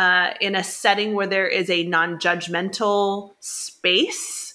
uh, 0.00 0.32
in 0.40 0.54
a 0.54 0.64
setting 0.64 1.12
where 1.12 1.26
there 1.26 1.46
is 1.46 1.68
a 1.68 1.84
non 1.84 2.18
judgmental 2.18 3.34
space. 3.40 4.54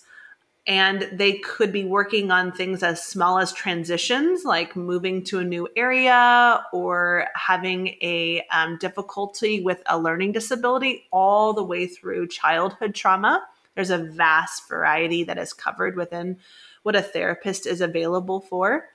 And 0.65 1.07
they 1.13 1.33
could 1.33 1.71
be 1.71 1.83
working 1.83 2.31
on 2.31 2.51
things 2.51 2.81
as 2.81 3.05
small 3.05 3.37
as 3.37 3.53
transitions, 3.53 4.43
like 4.43 4.75
moving 4.75 5.23
to 5.25 5.37
a 5.37 5.43
new 5.43 5.67
area 5.75 6.65
or 6.73 7.27
having 7.35 7.89
a 8.01 8.43
um, 8.51 8.79
difficulty 8.79 9.61
with 9.61 9.83
a 9.85 9.99
learning 9.99 10.31
disability, 10.31 11.05
all 11.11 11.53
the 11.53 11.63
way 11.63 11.85
through 11.85 12.29
childhood 12.29 12.95
trauma. 12.95 13.45
There's 13.75 13.91
a 13.91 13.99
vast 13.99 14.67
variety 14.67 15.23
that 15.25 15.37
is 15.37 15.53
covered 15.53 15.95
within 15.95 16.39
what 16.81 16.95
a 16.95 17.03
therapist 17.03 17.67
is 17.67 17.81
available 17.81 18.39
for. 18.39 18.85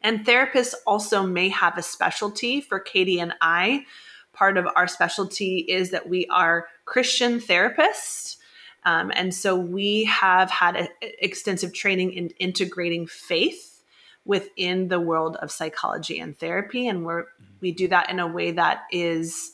And 0.00 0.24
therapists 0.24 0.74
also 0.86 1.24
may 1.24 1.48
have 1.48 1.76
a 1.76 1.82
specialty 1.82 2.60
for 2.60 2.78
Katie 2.78 3.18
and 3.18 3.34
I 3.40 3.86
part 4.34 4.58
of 4.58 4.66
our 4.76 4.86
specialty 4.86 5.58
is 5.58 5.90
that 5.90 6.08
we 6.08 6.26
are 6.26 6.66
Christian 6.84 7.40
therapists. 7.40 8.36
Um, 8.84 9.10
and 9.14 9.34
so 9.34 9.56
we 9.56 10.04
have 10.04 10.50
had 10.50 10.76
a, 10.76 10.88
extensive 11.24 11.72
training 11.72 12.12
in 12.12 12.28
integrating 12.38 13.06
faith 13.06 13.82
within 14.24 14.88
the 14.88 15.00
world 15.00 15.36
of 15.36 15.50
psychology 15.50 16.18
and 16.18 16.38
therapy. 16.38 16.86
And 16.88 17.04
we're, 17.04 17.24
we 17.60 17.72
do 17.72 17.88
that 17.88 18.10
in 18.10 18.18
a 18.18 18.26
way 18.26 18.50
that 18.52 18.82
is 18.90 19.52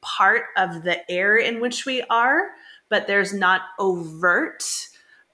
part 0.00 0.44
of 0.56 0.82
the 0.82 1.10
air 1.10 1.36
in 1.36 1.60
which 1.60 1.86
we 1.86 2.02
are, 2.02 2.50
but 2.88 3.06
there's 3.06 3.32
not 3.32 3.62
overt 3.78 4.62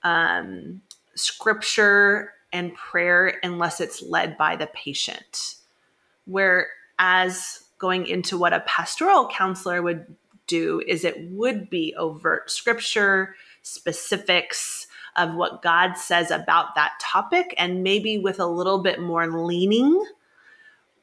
um, 0.02 0.80
scripture 1.14 2.32
and 2.52 2.74
prayer 2.74 3.38
unless 3.42 3.80
it's 3.80 4.02
led 4.02 4.36
by 4.36 4.56
the 4.56 4.68
patient. 4.68 5.56
Whereas 6.24 7.64
going 7.80 8.06
into 8.06 8.38
what 8.38 8.52
a 8.52 8.60
pastoral 8.60 9.26
counselor 9.26 9.82
would 9.82 10.14
do 10.46 10.82
is 10.86 11.04
it 11.04 11.30
would 11.30 11.70
be 11.70 11.94
overt 11.96 12.50
scripture, 12.50 13.34
specifics 13.62 14.86
of 15.16 15.34
what 15.34 15.62
God 15.62 15.94
says 15.94 16.30
about 16.30 16.74
that 16.76 16.92
topic, 17.00 17.54
and 17.58 17.82
maybe 17.82 18.18
with 18.18 18.38
a 18.38 18.46
little 18.46 18.78
bit 18.78 19.00
more 19.00 19.26
leaning. 19.26 20.04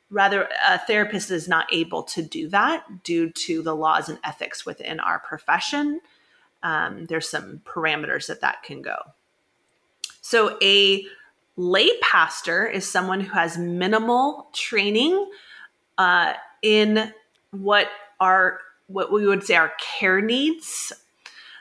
Rather, 0.10 0.48
a 0.66 0.78
therapist 0.78 1.32
is 1.32 1.48
not 1.50 1.66
able 1.74 2.04
to 2.04 2.22
do 2.22 2.48
that 2.50 3.04
due 3.04 3.30
to 3.32 3.62
the 3.62 3.76
laws 3.76 4.08
and 4.08 4.20
ethics 4.24 4.66
within 4.66 5.00
our 5.02 5.20
profession. 5.20 6.00
Um, 6.64 7.06
there's 7.08 7.28
some 7.28 7.62
parameters 7.66 8.28
that 8.28 8.42
that 8.42 8.64
can 8.64 8.82
go. 8.82 8.98
So, 10.22 10.58
a 10.62 11.06
lay 11.58 11.90
pastor 12.02 12.66
is 12.68 12.90
someone 12.90 13.20
who 13.22 13.34
has 13.34 13.58
minimal 13.58 14.48
training 14.54 15.30
uh, 15.98 16.34
in 16.62 17.12
what 17.52 17.88
our 18.20 18.60
what 18.88 19.12
we 19.12 19.26
would 19.26 19.44
say 19.44 19.56
our 19.56 19.74
care 20.00 20.22
needs 20.22 20.94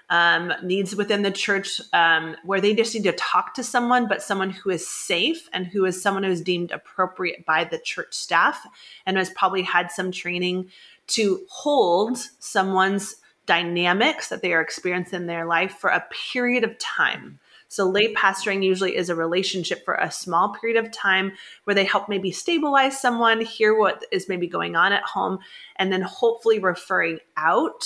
um, 0.09 0.53
needs 0.63 0.95
within 0.95 1.23
the 1.23 1.31
church 1.31 1.81
um, 1.93 2.37
where 2.45 2.61
they 2.61 2.75
just 2.75 2.95
need 2.95 3.05
to 3.05 3.13
talk 3.13 3.55
to 3.55 3.65
someone, 3.65 4.07
but 4.07 4.23
someone 4.23 4.51
who 4.51 4.71
is 4.71 4.87
safe 4.87 5.49
and 5.53 5.67
who 5.67 5.85
is 5.85 6.01
someone 6.01 6.23
who 6.23 6.31
is 6.31 6.41
deemed 6.41 6.71
appropriate 6.71 7.45
by 7.45 7.65
the 7.65 7.79
church 7.79 8.15
staff 8.15 8.67
and 9.05 9.17
has 9.17 9.31
probably 9.31 9.63
had 9.63 9.91
some 9.91 10.13
training 10.13 10.71
to 11.09 11.45
hold 11.49 12.19
someone's 12.39 13.17
dynamics 13.47 14.29
that 14.29 14.43
they 14.43 14.53
are 14.53 14.61
experiencing 14.61 15.23
in 15.23 15.27
their 15.27 15.47
life 15.47 15.73
for 15.73 15.91
a 15.91 16.07
period 16.33 16.65
of 16.65 16.79
time. 16.79 17.39
So, 17.69 17.89
lay 17.89 18.15
pastoring 18.15 18.63
usually 18.65 18.97
is 18.97 19.09
a 19.09 19.15
relationship 19.15 19.85
for 19.85 19.95
a 19.95 20.11
small 20.11 20.55
period 20.55 20.85
of 20.85 20.93
time 20.93 21.33
where 21.65 21.75
they 21.75 21.85
help 21.85 22.09
maybe 22.09 22.31
stabilize 22.31 23.01
someone, 23.01 23.41
hear 23.41 23.77
what 23.77 24.05
is 24.13 24.29
maybe 24.29 24.47
going 24.47 24.77
on 24.77 24.93
at 24.93 25.03
home, 25.03 25.39
and 25.77 25.93
then 25.93 26.03
hopefully 26.03 26.59
referring 26.59 27.19
out 27.37 27.85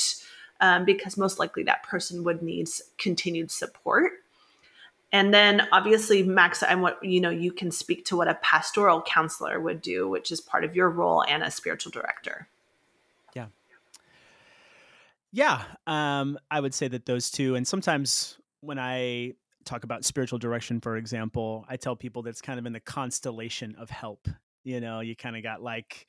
um, 0.61 0.85
because 0.85 1.17
most 1.17 1.39
likely 1.39 1.63
that 1.65 1.83
person 1.83 2.25
would 2.25 2.43
need 2.43 2.69
continued 2.99 3.51
support. 3.51 4.13
And 5.13 5.35
then 5.35 5.67
obviously, 5.73 6.23
Max, 6.23 6.63
I'm 6.63 6.83
what 6.83 7.03
you 7.03 7.21
know, 7.21 7.31
you 7.31 7.53
can 7.53 7.71
speak 7.71 8.05
to 8.07 8.17
what 8.17 8.29
a 8.29 8.35
pastoral 8.35 9.03
counselor 9.03 9.59
would 9.61 9.83
do, 9.83 10.09
which 10.09 10.31
is 10.31 10.41
part 10.41 10.65
of 10.65 10.77
your 10.77 10.89
role 10.89 11.25
and 11.25 11.43
a 11.43 11.51
spiritual 11.51 11.91
director. 11.91 12.47
Yeah. 13.35 13.47
Yeah. 15.33 15.63
Um, 15.87 16.39
I 16.51 16.61
would 16.61 16.75
say 16.75 16.87
that 16.89 17.07
those 17.07 17.31
two, 17.31 17.57
and 17.57 17.67
sometimes 17.67 18.39
when 18.61 18.79
I 18.79 19.35
talk 19.65 19.85
about 19.85 20.05
spiritual 20.05 20.39
direction, 20.39 20.81
for 20.81 20.97
example, 20.97 21.65
I 21.69 21.77
tell 21.77 21.97
people 21.97 22.23
that's 22.23 22.41
kind 22.41 22.59
of 22.59 22.67
in 22.67 22.73
the 22.73 22.81
constellation 22.81 23.75
of 23.79 23.91
help. 23.91 24.29
You 24.65 24.81
know, 24.81 25.01
you 25.01 25.17
kind 25.17 25.37
of 25.37 25.43
got 25.43 25.63
like 25.63 26.07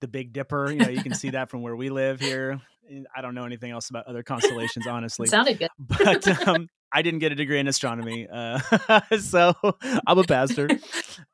the 0.00 0.08
Big 0.08 0.32
Dipper. 0.32 0.70
You 0.70 0.78
know, 0.78 0.88
you 0.88 1.02
can 1.02 1.14
see 1.14 1.30
that 1.30 1.50
from 1.50 1.62
where 1.62 1.76
we 1.76 1.90
live 1.90 2.20
here. 2.20 2.60
I 3.16 3.22
don't 3.22 3.34
know 3.34 3.44
anything 3.44 3.70
else 3.70 3.90
about 3.90 4.06
other 4.06 4.22
constellations, 4.24 4.86
honestly. 4.86 5.26
It 5.26 5.30
sounded 5.30 5.58
good. 5.58 5.70
but 5.78 6.48
um, 6.48 6.68
I 6.94 7.02
didn't 7.02 7.18
get 7.18 7.32
a 7.32 7.34
degree 7.34 7.58
in 7.58 7.66
astronomy, 7.66 8.28
uh, 8.32 8.60
so 9.20 9.52
I'm 10.06 10.18
a 10.18 10.24
pastor. 10.24 10.68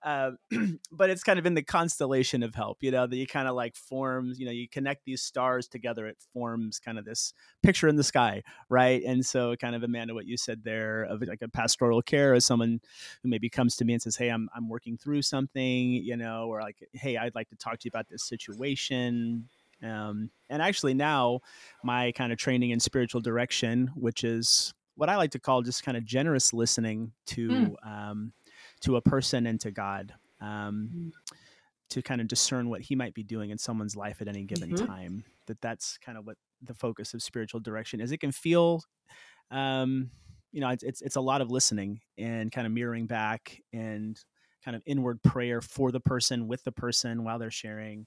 Uh, 0.03 0.31
but 0.93 1.11
it's 1.11 1.23
kind 1.23 1.39
of 1.39 1.45
in 1.45 1.53
the 1.53 1.63
constellation 1.63 2.43
of 2.43 2.55
help, 2.55 2.79
you 2.81 2.91
know, 2.91 3.07
that 3.07 3.17
you 3.17 3.27
kind 3.27 3.47
of 3.47 3.55
like 3.55 3.77
forms, 3.77 4.39
you 4.39 4.47
know, 4.47 4.53
you 4.53 4.67
connect 4.67 5.05
these 5.05 5.21
stars 5.21 5.69
together. 5.69 6.07
It 6.07 6.17
forms 6.33 6.79
kind 6.79 6.99
of 6.99 7.05
this 7.05 7.35
picture 7.63 7.87
in 7.87 7.97
the 7.97 8.05
sky, 8.05 8.43
right? 8.71 9.03
And 9.03 9.25
so, 9.25 9.57
kind 9.57 9.75
of 9.75 9.83
Amanda, 9.83 10.15
what 10.15 10.27
you 10.27 10.39
said 10.39 10.65
there 10.65 11.03
of 11.03 11.21
like 11.23 11.43
a 11.43 11.49
pastoral 11.49 12.01
care 12.01 12.33
as 12.33 12.47
someone 12.47 12.81
who 13.23 13.29
maybe 13.29 13.51
comes 13.51 13.77
to 13.77 13.85
me 13.85 13.93
and 13.93 14.01
says, 14.01 14.17
"Hey, 14.17 14.29
I'm 14.29 14.49
I'm 14.55 14.71
working 14.71 14.97
through 14.97 15.23
something," 15.23 15.93
you 15.93 16.17
know, 16.17 16.47
or 16.49 16.63
like, 16.63 16.77
"Hey, 16.93 17.19
I'd 17.19 17.35
like 17.35 17.51
to 17.51 17.57
talk 17.57 17.79
to 17.81 17.85
you 17.85 17.91
about 17.91 18.09
this 18.09 18.23
situation." 18.23 19.49
Um, 19.83 20.31
and 20.49 20.63
actually, 20.63 20.95
now 20.95 21.41
my 21.85 22.13
kind 22.13 22.33
of 22.33 22.39
training 22.39 22.71
in 22.71 22.81
spiritual 22.81 23.21
direction, 23.21 23.91
which 23.95 24.25
is 24.25 24.73
what 25.01 25.09
I 25.09 25.17
like 25.17 25.31
to 25.31 25.39
call 25.39 25.63
just 25.63 25.83
kind 25.83 25.97
of 25.97 26.05
generous 26.05 26.53
listening 26.53 27.13
to 27.29 27.49
mm. 27.49 27.75
um, 27.87 28.35
to 28.83 28.97
a 28.97 29.01
person 29.01 29.47
and 29.47 29.59
to 29.63 29.71
God, 29.71 30.13
um, 30.43 30.91
mm. 30.95 31.13
to 31.89 32.03
kind 32.03 32.21
of 32.21 32.29
discern 32.29 32.69
what 32.69 32.83
He 32.83 32.95
might 32.95 33.15
be 33.15 33.23
doing 33.23 33.49
in 33.49 33.57
someone's 33.57 33.97
life 33.97 34.21
at 34.21 34.29
any 34.29 34.45
given 34.45 34.71
mm-hmm. 34.71 34.87
time. 34.87 35.25
That 35.47 35.59
that's 35.63 35.97
kind 36.05 36.19
of 36.19 36.27
what 36.27 36.37
the 36.63 36.75
focus 36.75 37.15
of 37.15 37.23
spiritual 37.23 37.61
direction 37.61 37.99
is. 37.99 38.13
It 38.13 38.19
can 38.19 38.31
feel 38.31 38.83
um, 39.51 40.11
you 40.53 40.61
know, 40.61 40.69
it's, 40.69 40.83
it's, 40.83 41.01
it's 41.01 41.17
a 41.17 41.21
lot 41.21 41.41
of 41.41 41.51
listening 41.51 42.01
and 42.19 42.53
kind 42.53 42.67
of 42.67 42.73
mirroring 42.73 43.07
back 43.07 43.61
and 43.73 44.23
kind 44.65 44.77
of 44.77 44.83
inward 44.85 45.23
prayer 45.23 45.61
for 45.61 45.91
the 45.91 46.01
person 46.01 46.47
with 46.47 46.63
the 46.65 46.73
person 46.73 47.25
while 47.25 47.39
they're 47.39 47.51
sharing 47.51 48.07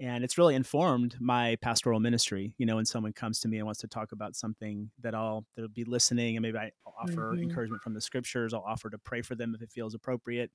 and 0.00 0.24
it's 0.24 0.38
really 0.38 0.54
informed 0.54 1.14
my 1.20 1.56
pastoral 1.60 2.00
ministry 2.00 2.54
you 2.58 2.66
know 2.66 2.76
when 2.76 2.86
someone 2.86 3.12
comes 3.12 3.38
to 3.38 3.48
me 3.48 3.58
and 3.58 3.66
wants 3.66 3.80
to 3.80 3.86
talk 3.86 4.12
about 4.12 4.34
something 4.34 4.90
that 5.00 5.14
i'll 5.14 5.44
they'll 5.54 5.68
be 5.68 5.84
listening 5.84 6.36
and 6.36 6.42
maybe 6.42 6.58
i'll 6.58 6.94
offer 7.00 7.32
mm-hmm. 7.32 7.42
encouragement 7.42 7.82
from 7.82 7.94
the 7.94 8.00
scriptures 8.00 8.54
i'll 8.54 8.64
offer 8.66 8.90
to 8.90 8.98
pray 8.98 9.22
for 9.22 9.34
them 9.34 9.54
if 9.54 9.62
it 9.62 9.70
feels 9.70 9.94
appropriate 9.94 10.50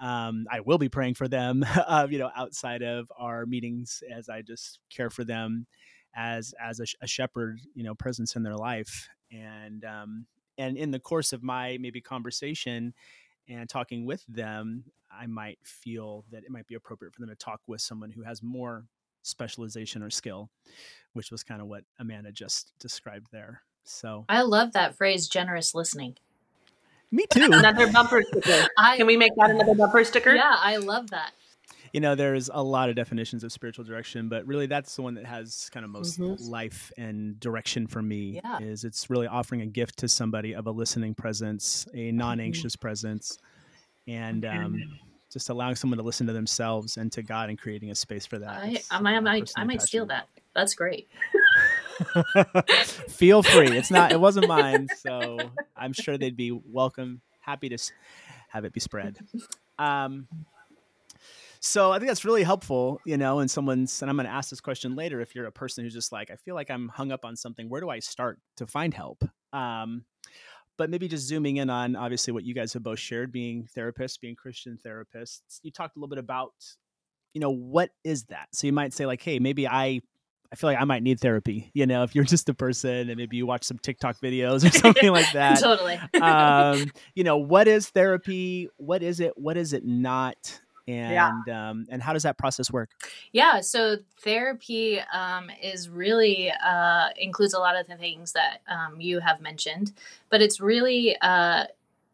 um, 0.00 0.46
i 0.50 0.60
will 0.60 0.78
be 0.78 0.88
praying 0.88 1.14
for 1.14 1.28
them 1.28 1.64
uh, 1.86 2.06
you 2.10 2.18
know 2.18 2.30
outside 2.36 2.82
of 2.82 3.10
our 3.18 3.46
meetings 3.46 4.02
as 4.12 4.28
i 4.28 4.42
just 4.42 4.80
care 4.90 5.10
for 5.10 5.24
them 5.24 5.66
as 6.16 6.54
as 6.60 6.80
a, 6.80 6.84
a 7.02 7.06
shepherd 7.06 7.60
you 7.74 7.84
know 7.84 7.94
presence 7.94 8.34
in 8.34 8.42
their 8.42 8.56
life 8.56 9.08
and 9.30 9.84
um, 9.84 10.26
and 10.56 10.76
in 10.76 10.90
the 10.90 10.98
course 10.98 11.32
of 11.32 11.42
my 11.42 11.78
maybe 11.80 12.00
conversation 12.00 12.94
and 13.48 13.68
talking 13.68 14.04
with 14.04 14.24
them 14.28 14.84
i 15.10 15.26
might 15.26 15.58
feel 15.62 16.24
that 16.30 16.44
it 16.44 16.50
might 16.50 16.66
be 16.66 16.74
appropriate 16.74 17.14
for 17.14 17.20
them 17.20 17.30
to 17.30 17.36
talk 17.36 17.60
with 17.66 17.80
someone 17.80 18.10
who 18.10 18.22
has 18.22 18.42
more 18.42 18.84
specialization 19.22 20.02
or 20.02 20.10
skill 20.10 20.50
which 21.12 21.30
was 21.30 21.42
kind 21.42 21.60
of 21.60 21.66
what 21.66 21.84
amanda 21.98 22.30
just 22.30 22.72
described 22.78 23.28
there. 23.32 23.62
So 23.84 24.24
i 24.28 24.42
love 24.42 24.72
that 24.72 24.96
phrase 24.96 25.28
generous 25.28 25.74
listening. 25.74 26.16
Me 27.10 27.24
too. 27.30 27.48
Another 27.50 27.90
bumper 27.90 28.22
sticker. 28.22 28.68
I, 28.76 28.98
can 28.98 29.06
we 29.06 29.16
make 29.16 29.32
that 29.36 29.50
another 29.50 29.74
bumper 29.74 30.04
sticker? 30.04 30.34
Yeah 30.34 30.54
i 30.58 30.76
love 30.76 31.10
that 31.10 31.32
you 31.92 32.00
know 32.00 32.14
there's 32.14 32.50
a 32.52 32.62
lot 32.62 32.88
of 32.88 32.96
definitions 32.96 33.44
of 33.44 33.52
spiritual 33.52 33.84
direction 33.84 34.28
but 34.28 34.46
really 34.46 34.66
that's 34.66 34.94
the 34.96 35.02
one 35.02 35.14
that 35.14 35.24
has 35.24 35.70
kind 35.72 35.84
of 35.84 35.90
most 35.90 36.20
mm-hmm. 36.20 36.42
life 36.50 36.92
and 36.96 37.38
direction 37.40 37.86
for 37.86 38.02
me 38.02 38.40
yeah. 38.42 38.58
is 38.60 38.84
it's 38.84 39.10
really 39.10 39.26
offering 39.26 39.62
a 39.62 39.66
gift 39.66 39.98
to 39.98 40.08
somebody 40.08 40.54
of 40.54 40.66
a 40.66 40.70
listening 40.70 41.14
presence 41.14 41.86
a 41.94 41.96
mm-hmm. 41.96 42.16
non-anxious 42.16 42.74
mm-hmm. 42.74 42.80
presence 42.80 43.38
and 44.06 44.44
um, 44.44 44.98
just 45.30 45.50
allowing 45.50 45.74
someone 45.74 45.98
to 45.98 46.04
listen 46.04 46.26
to 46.26 46.32
themselves 46.32 46.96
and 46.96 47.12
to 47.12 47.22
god 47.22 47.48
and 47.48 47.58
creating 47.58 47.90
a 47.90 47.94
space 47.94 48.26
for 48.26 48.38
that 48.38 48.62
i, 48.62 48.80
I, 48.90 49.00
might, 49.00 49.16
I 49.16 49.20
might, 49.20 49.52
I 49.56 49.64
might 49.64 49.82
steal 49.82 50.06
that 50.06 50.28
that's 50.54 50.74
great 50.74 51.08
feel 53.08 53.42
free 53.42 53.76
it's 53.76 53.90
not 53.90 54.12
it 54.12 54.20
wasn't 54.20 54.48
mine 54.48 54.88
so 54.98 55.38
i'm 55.76 55.92
sure 55.92 56.16
they'd 56.16 56.36
be 56.36 56.52
welcome 56.52 57.20
happy 57.40 57.68
to 57.68 57.78
have 58.48 58.64
it 58.64 58.72
be 58.72 58.80
spread 58.80 59.18
um, 59.78 60.26
so 61.60 61.92
I 61.92 61.98
think 61.98 62.08
that's 62.08 62.24
really 62.24 62.42
helpful, 62.42 63.00
you 63.04 63.16
know, 63.16 63.40
and 63.40 63.50
someone's, 63.50 64.00
and 64.02 64.10
I'm 64.10 64.16
going 64.16 64.26
to 64.26 64.32
ask 64.32 64.50
this 64.50 64.60
question 64.60 64.96
later. 64.96 65.20
If 65.20 65.34
you're 65.34 65.46
a 65.46 65.52
person 65.52 65.84
who's 65.84 65.94
just 65.94 66.12
like, 66.12 66.30
I 66.30 66.36
feel 66.36 66.54
like 66.54 66.70
I'm 66.70 66.88
hung 66.88 67.12
up 67.12 67.24
on 67.24 67.36
something, 67.36 67.68
where 67.68 67.80
do 67.80 67.88
I 67.90 67.98
start 67.98 68.38
to 68.56 68.66
find 68.66 68.94
help? 68.94 69.24
Um, 69.52 70.04
but 70.76 70.90
maybe 70.90 71.08
just 71.08 71.26
zooming 71.26 71.56
in 71.56 71.70
on 71.70 71.96
obviously 71.96 72.32
what 72.32 72.44
you 72.44 72.54
guys 72.54 72.72
have 72.72 72.82
both 72.82 72.98
shared 72.98 73.32
being 73.32 73.68
therapists, 73.76 74.20
being 74.20 74.36
Christian 74.36 74.78
therapists. 74.84 75.60
You 75.62 75.70
talked 75.70 75.96
a 75.96 75.98
little 75.98 76.08
bit 76.08 76.18
about, 76.18 76.52
you 77.34 77.40
know, 77.40 77.50
what 77.50 77.90
is 78.04 78.24
that? 78.26 78.48
So 78.52 78.66
you 78.66 78.72
might 78.72 78.94
say, 78.94 79.04
like, 79.04 79.20
hey, 79.20 79.38
maybe 79.38 79.66
I 79.66 80.00
I 80.50 80.56
feel 80.56 80.70
like 80.70 80.80
I 80.80 80.84
might 80.84 81.02
need 81.02 81.20
therapy, 81.20 81.70
you 81.74 81.84
know, 81.86 82.04
if 82.04 82.14
you're 82.14 82.24
just 82.24 82.48
a 82.48 82.54
person 82.54 83.10
and 83.10 83.16
maybe 83.16 83.36
you 83.36 83.44
watch 83.44 83.64
some 83.64 83.78
TikTok 83.78 84.18
videos 84.18 84.66
or 84.66 84.70
something 84.78 85.10
like 85.10 85.30
that. 85.32 85.60
totally. 85.60 86.00
um, 86.22 86.90
you 87.14 87.24
know, 87.24 87.36
what 87.36 87.68
is 87.68 87.90
therapy? 87.90 88.70
What 88.78 89.02
is 89.02 89.20
it? 89.20 89.36
What 89.36 89.56
is 89.56 89.72
it 89.72 89.84
not? 89.84 90.60
And 90.88 91.44
yeah. 91.46 91.70
um, 91.70 91.86
and 91.90 92.02
how 92.02 92.12
does 92.12 92.22
that 92.22 92.38
process 92.38 92.70
work? 92.70 92.90
Yeah 93.32 93.60
so 93.60 93.98
therapy 94.20 95.00
um, 95.12 95.50
is 95.62 95.88
really 95.88 96.50
uh, 96.50 97.08
includes 97.16 97.54
a 97.54 97.58
lot 97.58 97.76
of 97.76 97.86
the 97.86 97.96
things 97.96 98.32
that 98.32 98.62
um, 98.68 99.00
you 99.00 99.20
have 99.20 99.40
mentioned 99.40 99.92
but 100.30 100.42
it's 100.42 100.60
really 100.60 101.16
uh, 101.20 101.64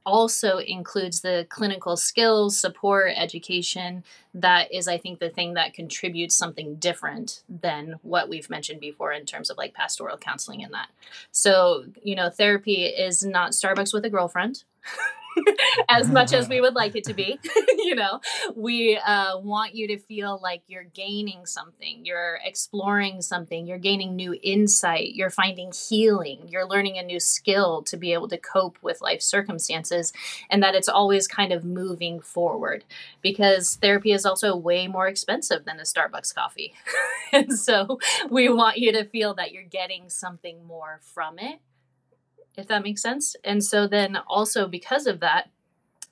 also 0.06 0.58
includes 0.58 1.22
the 1.22 1.46
clinical 1.48 1.96
skills 1.96 2.56
support 2.56 3.12
education 3.16 4.04
that 4.34 4.72
is 4.72 4.86
i 4.86 4.98
think 4.98 5.18
the 5.18 5.30
thing 5.30 5.54
that 5.54 5.72
contributes 5.72 6.36
something 6.36 6.74
different 6.74 7.42
than 7.48 7.94
what 8.02 8.28
we've 8.28 8.50
mentioned 8.50 8.80
before 8.80 9.12
in 9.12 9.24
terms 9.24 9.48
of 9.48 9.56
like 9.56 9.72
pastoral 9.72 10.16
counseling 10.18 10.62
and 10.62 10.74
that. 10.74 10.88
So 11.32 11.84
you 12.02 12.14
know 12.14 12.28
therapy 12.30 12.84
is 12.84 13.24
not 13.24 13.52
starbucks 13.52 13.94
with 13.94 14.04
a 14.04 14.10
girlfriend 14.10 14.64
as 15.88 16.10
much 16.10 16.32
as 16.32 16.48
we 16.48 16.60
would 16.60 16.74
like 16.74 16.96
it 16.96 17.04
to 17.04 17.14
be. 17.14 17.38
you 17.78 17.94
know, 17.94 18.20
we 18.54 18.96
uh, 18.96 19.38
want 19.38 19.74
you 19.74 19.88
to 19.88 19.98
feel 19.98 20.38
like 20.42 20.62
you're 20.66 20.84
gaining 20.84 21.46
something, 21.46 22.04
you're 22.04 22.38
exploring 22.44 23.22
something, 23.22 23.66
you're 23.66 23.78
gaining 23.78 24.16
new 24.16 24.36
insight, 24.42 25.14
you're 25.14 25.30
finding 25.30 25.72
healing, 25.72 26.46
you're 26.48 26.66
learning 26.66 26.98
a 26.98 27.02
new 27.02 27.20
skill 27.20 27.82
to 27.82 27.96
be 27.96 28.12
able 28.12 28.28
to 28.28 28.38
cope 28.38 28.78
with 28.82 29.00
life 29.00 29.22
circumstances, 29.22 30.12
and 30.50 30.62
that 30.62 30.74
it's 30.74 30.88
always 30.88 31.26
kind 31.26 31.52
of 31.52 31.64
moving 31.64 32.20
forward 32.20 32.84
because 33.22 33.76
therapy 33.76 34.12
is 34.12 34.26
also 34.26 34.56
way 34.56 34.86
more 34.86 35.08
expensive 35.08 35.64
than 35.64 35.78
a 35.78 35.82
Starbucks 35.82 36.34
coffee. 36.34 36.74
and 37.32 37.58
so 37.58 37.98
we 38.30 38.48
want 38.48 38.78
you 38.78 38.92
to 38.92 39.04
feel 39.04 39.34
that 39.34 39.52
you're 39.52 39.62
getting 39.62 40.08
something 40.08 40.64
more 40.64 41.00
from 41.02 41.38
it 41.38 41.60
if 42.56 42.66
that 42.68 42.82
makes 42.82 43.02
sense. 43.02 43.36
And 43.44 43.64
so 43.64 43.86
then 43.86 44.16
also 44.26 44.66
because 44.66 45.06
of 45.06 45.20
that, 45.20 45.50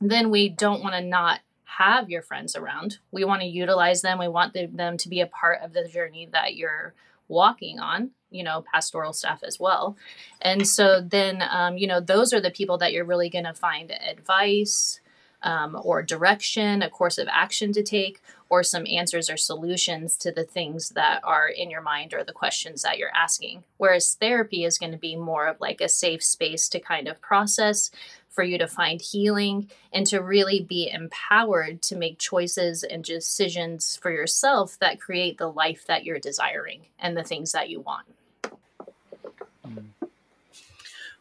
then 0.00 0.30
we 0.30 0.48
don't 0.48 0.82
want 0.82 0.94
to 0.94 1.00
not 1.00 1.40
have 1.64 2.10
your 2.10 2.22
friends 2.22 2.54
around. 2.56 2.98
We 3.10 3.24
want 3.24 3.42
to 3.42 3.48
utilize 3.48 4.02
them. 4.02 4.18
We 4.18 4.28
want 4.28 4.54
them 4.54 4.96
to 4.96 5.08
be 5.08 5.20
a 5.20 5.26
part 5.26 5.60
of 5.62 5.72
the 5.72 5.88
journey 5.88 6.28
that 6.32 6.54
you're 6.54 6.94
walking 7.28 7.78
on, 7.78 8.10
you 8.30 8.44
know, 8.44 8.64
pastoral 8.72 9.12
staff 9.12 9.42
as 9.42 9.58
well. 9.58 9.96
And 10.40 10.66
so 10.66 11.00
then, 11.00 11.42
um, 11.48 11.78
you 11.78 11.86
know, 11.86 12.00
those 12.00 12.32
are 12.32 12.40
the 12.40 12.50
people 12.50 12.78
that 12.78 12.92
you're 12.92 13.04
really 13.04 13.30
going 13.30 13.44
to 13.44 13.54
find 13.54 13.90
advice 13.90 15.00
um, 15.42 15.78
or 15.82 16.02
direction, 16.02 16.82
a 16.82 16.90
course 16.90 17.18
of 17.18 17.28
action 17.30 17.72
to 17.72 17.82
take, 17.82 18.20
or 18.48 18.62
some 18.62 18.86
answers 18.86 19.30
or 19.30 19.36
solutions 19.36 20.16
to 20.18 20.30
the 20.30 20.44
things 20.44 20.90
that 20.90 21.20
are 21.24 21.48
in 21.48 21.70
your 21.70 21.80
mind 21.80 22.12
or 22.12 22.22
the 22.22 22.32
questions 22.32 22.82
that 22.82 22.98
you're 22.98 23.14
asking. 23.14 23.64
Whereas 23.78 24.14
therapy 24.14 24.64
is 24.64 24.78
going 24.78 24.92
to 24.92 24.98
be 24.98 25.16
more 25.16 25.46
of 25.46 25.60
like 25.60 25.80
a 25.80 25.88
safe 25.88 26.22
space 26.22 26.68
to 26.68 26.80
kind 26.80 27.08
of 27.08 27.20
process, 27.20 27.90
for 28.28 28.42
you 28.42 28.56
to 28.56 28.66
find 28.66 29.00
healing, 29.02 29.70
and 29.92 30.06
to 30.06 30.22
really 30.22 30.60
be 30.60 30.90
empowered 30.90 31.82
to 31.82 31.96
make 31.96 32.18
choices 32.18 32.82
and 32.82 33.04
decisions 33.04 33.96
for 33.96 34.10
yourself 34.10 34.78
that 34.78 34.98
create 34.98 35.36
the 35.36 35.50
life 35.50 35.86
that 35.86 36.04
you're 36.04 36.18
desiring 36.18 36.86
and 36.98 37.14
the 37.14 37.22
things 37.22 37.52
that 37.52 37.68
you 37.68 37.80
want. 37.80 38.06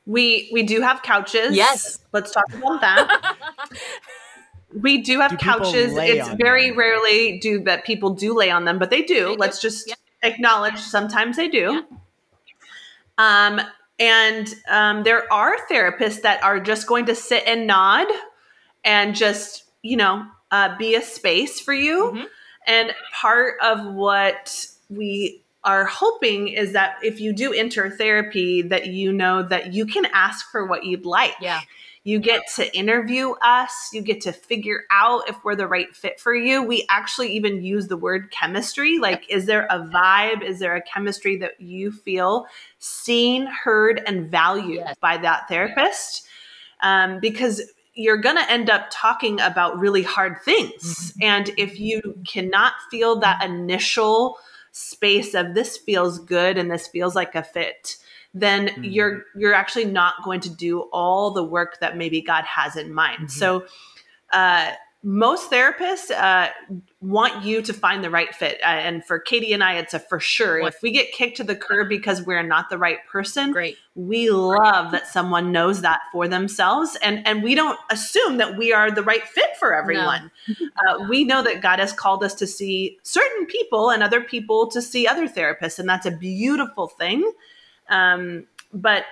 We 0.05 0.49
we 0.51 0.63
do 0.63 0.81
have 0.81 1.03
couches. 1.03 1.55
Yes. 1.55 1.99
Let's 2.11 2.31
talk 2.31 2.51
about 2.53 2.81
that. 2.81 3.37
We 4.73 5.01
do 5.01 5.19
have 5.19 5.31
do 5.31 5.37
couches. 5.37 5.93
It's 5.97 6.29
very 6.35 6.69
them? 6.69 6.79
rarely 6.79 7.39
do 7.39 7.63
that 7.63 7.83
people 7.83 8.11
do 8.11 8.33
lay 8.33 8.49
on 8.49 8.65
them, 8.65 8.79
but 8.79 8.89
they 8.89 9.01
do. 9.01 9.29
They 9.29 9.35
Let's 9.35 9.59
do. 9.59 9.67
just 9.67 9.93
acknowledge 10.23 10.77
sometimes 10.79 11.37
they 11.37 11.49
do. 11.49 11.83
Um, 13.17 13.61
and 13.99 14.53
um, 14.69 15.03
there 15.03 15.31
are 15.31 15.55
therapists 15.69 16.21
that 16.21 16.43
are 16.43 16.59
just 16.59 16.87
going 16.87 17.05
to 17.07 17.15
sit 17.15 17.43
and 17.45 17.67
nod 17.67 18.07
and 18.83 19.15
just, 19.15 19.65
you 19.83 19.97
know, 19.97 20.25
uh, 20.51 20.75
be 20.77 20.95
a 20.95 21.01
space 21.01 21.59
for 21.59 21.73
you. 21.73 22.11
Mm-hmm. 22.13 22.25
And 22.67 22.93
part 23.13 23.55
of 23.61 23.93
what 23.93 24.65
we 24.89 25.43
are 25.63 25.86
hoping 25.86 26.47
is 26.47 26.74
that 26.74 26.97
if 27.04 27.19
you 27.19 27.34
do 27.34 27.54
enter 27.54 27.89
therapy, 27.89 28.62
that 28.63 28.88
you 28.88 29.13
know 29.13 29.43
that 29.43 29.74
you 29.74 29.86
can 29.86 30.06
ask 30.06 30.50
for 30.52 30.65
what 30.65 30.86
you'd 30.86 31.06
like. 31.06 31.36
Yeah. 31.39 31.62
You 32.04 32.19
get 32.19 32.41
to 32.56 32.76
interview 32.76 33.34
us. 33.43 33.89
You 33.93 34.02
get 34.02 34.21
to 34.21 34.32
figure 34.32 34.86
out 34.89 35.30
if 35.30 35.43
we're 35.43 35.56
the 35.56 35.67
right 35.67 35.95
fit 35.95 36.19
for 36.19 36.34
you. 36.34 36.63
We 36.63 36.86
actually 36.89 37.34
even 37.34 37.62
use 37.62 37.88
the 37.88 37.97
word 37.97 38.32
chemistry. 38.32 38.97
Like, 38.97 39.30
is 39.30 39.45
there 39.45 39.67
a 39.69 39.80
vibe? 39.80 40.41
Is 40.41 40.58
there 40.58 40.76
a 40.76 40.82
chemistry 40.82 41.38
that 41.38 41.62
you 41.62 41.91
feel 41.91 42.47
seen, 42.80 43.45
heard, 43.45 44.02
and 44.08 44.32
valued 44.32 44.82
yes. 44.84 44.95
by 45.00 45.17
that 45.17 45.47
therapist? 45.47 46.26
Um, 46.82 47.19
because 47.19 47.62
you're 47.93 48.17
going 48.17 48.38
to 48.38 48.50
end 48.52 48.71
up 48.71 48.88
talking 48.89 49.39
about 49.39 49.78
really 49.78 50.02
hard 50.02 50.41
things. 50.41 51.12
Mm-hmm. 51.12 51.24
And 51.24 51.52
if 51.56 51.80
you 51.80 52.17
cannot 52.28 52.74
feel 52.89 53.19
that 53.19 53.43
initial 53.43 54.39
space 54.71 55.34
of 55.34 55.53
this 55.53 55.77
feels 55.77 56.19
good 56.19 56.57
and 56.57 56.71
this 56.71 56.88
feels 56.88 57.15
like 57.15 57.36
a 57.36 57.43
fit, 57.43 57.97
then 58.34 58.67
mm-hmm. 58.67 58.84
you're 58.86 59.23
you're 59.36 59.53
actually 59.53 59.86
not 59.86 60.15
going 60.23 60.39
to 60.41 60.49
do 60.49 60.81
all 60.93 61.31
the 61.31 61.43
work 61.43 61.79
that 61.79 61.97
maybe 61.97 62.21
God 62.21 62.43
has 62.45 62.75
in 62.75 62.93
mind. 62.93 63.27
Mm-hmm. 63.27 63.27
So 63.27 63.65
uh, 64.31 64.71
most 65.03 65.49
therapists 65.49 66.11
uh, 66.11 66.49
want 66.99 67.43
you 67.43 67.63
to 67.63 67.73
find 67.73 68.03
the 68.03 68.09
right 68.09 68.35
fit. 68.35 68.59
Uh, 68.61 68.67
and 68.67 69.03
for 69.03 69.17
Katie 69.17 69.51
and 69.51 69.63
I, 69.63 69.75
it's 69.75 69.95
a 69.95 69.99
for 69.99 70.19
sure. 70.19 70.59
If 70.59 70.81
we 70.83 70.91
get 70.91 71.11
kicked 71.11 71.37
to 71.37 71.43
the 71.43 71.55
curb 71.55 71.89
because 71.89 72.21
we're 72.21 72.43
not 72.43 72.69
the 72.69 72.77
right 72.77 72.99
person, 73.07 73.51
Great. 73.51 73.77
we 73.95 74.29
love 74.29 74.91
that 74.91 75.07
someone 75.07 75.51
knows 75.51 75.81
that 75.81 76.01
for 76.11 76.27
themselves. 76.27 76.97
And, 77.01 77.25
and 77.25 77.41
we 77.41 77.55
don't 77.55 77.79
assume 77.89 78.37
that 78.37 78.57
we 78.57 78.73
are 78.73 78.91
the 78.91 79.01
right 79.01 79.23
fit 79.27 79.57
for 79.59 79.73
everyone. 79.73 80.29
No. 80.47 80.67
uh, 80.87 81.07
we 81.09 81.23
know 81.23 81.41
that 81.41 81.61
God 81.61 81.79
has 81.79 81.93
called 81.93 82.23
us 82.23 82.35
to 82.35 82.45
see 82.45 82.99
certain 83.01 83.47
people 83.47 83.89
and 83.89 84.03
other 84.03 84.21
people 84.21 84.67
to 84.67 84.83
see 84.83 85.07
other 85.07 85.27
therapists. 85.27 85.79
And 85.79 85.89
that's 85.89 86.05
a 86.05 86.11
beautiful 86.11 86.87
thing. 86.87 87.31
Um, 87.89 88.45
but 88.71 89.05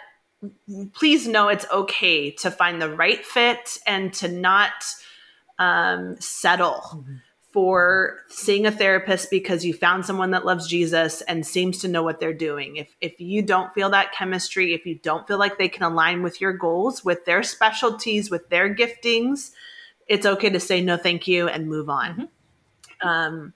please 0.93 1.28
know 1.28 1.47
it's 1.47 1.65
okay 1.71 2.30
to 2.30 2.52
find 2.52 2.80
the 2.80 2.93
right 2.93 3.25
fit 3.25 3.80
and 3.88 4.13
to 4.13 4.28
not– 4.28 4.71
um, 5.60 6.19
settle 6.19 6.82
mm-hmm. 6.82 7.15
for 7.52 8.22
seeing 8.30 8.65
a 8.65 8.72
therapist 8.72 9.30
because 9.30 9.63
you 9.63 9.74
found 9.74 10.06
someone 10.06 10.32
that 10.32 10.45
loves 10.45 10.67
Jesus 10.67 11.22
and 11.22 11.45
seems 11.45 11.80
to 11.80 11.88
know 11.88 12.02
what 12.02 12.19
they're 12.19 12.34
doing. 12.34 12.78
If 12.78 12.95
if 13.02 13.19
you 13.19 13.43
don't 13.43 13.74
feel 13.74 13.91
that 13.91 14.13
chemistry, 14.13 14.74
if 14.74 14.86
you 14.86 14.95
don't 14.95 15.28
feel 15.28 15.38
like 15.38 15.58
they 15.58 15.69
can 15.69 15.84
align 15.84 16.24
with 16.24 16.41
your 16.41 16.54
goals, 16.54 17.04
with 17.06 17.26
their 17.26 17.43
specialties, 17.43 18.32
with 18.32 18.50
their 18.50 18.74
giftings, 18.74 19.52
it's 20.08 20.26
okay 20.26 20.50
to 20.50 20.60
say 20.60 20.82
no, 20.82 20.98
thank 20.98 21.28
you, 21.28 21.48
and 21.48 21.67
move 21.67 21.89
on. 21.89 22.12
Mm-hmm. 22.12 23.08
Um, 23.08 23.54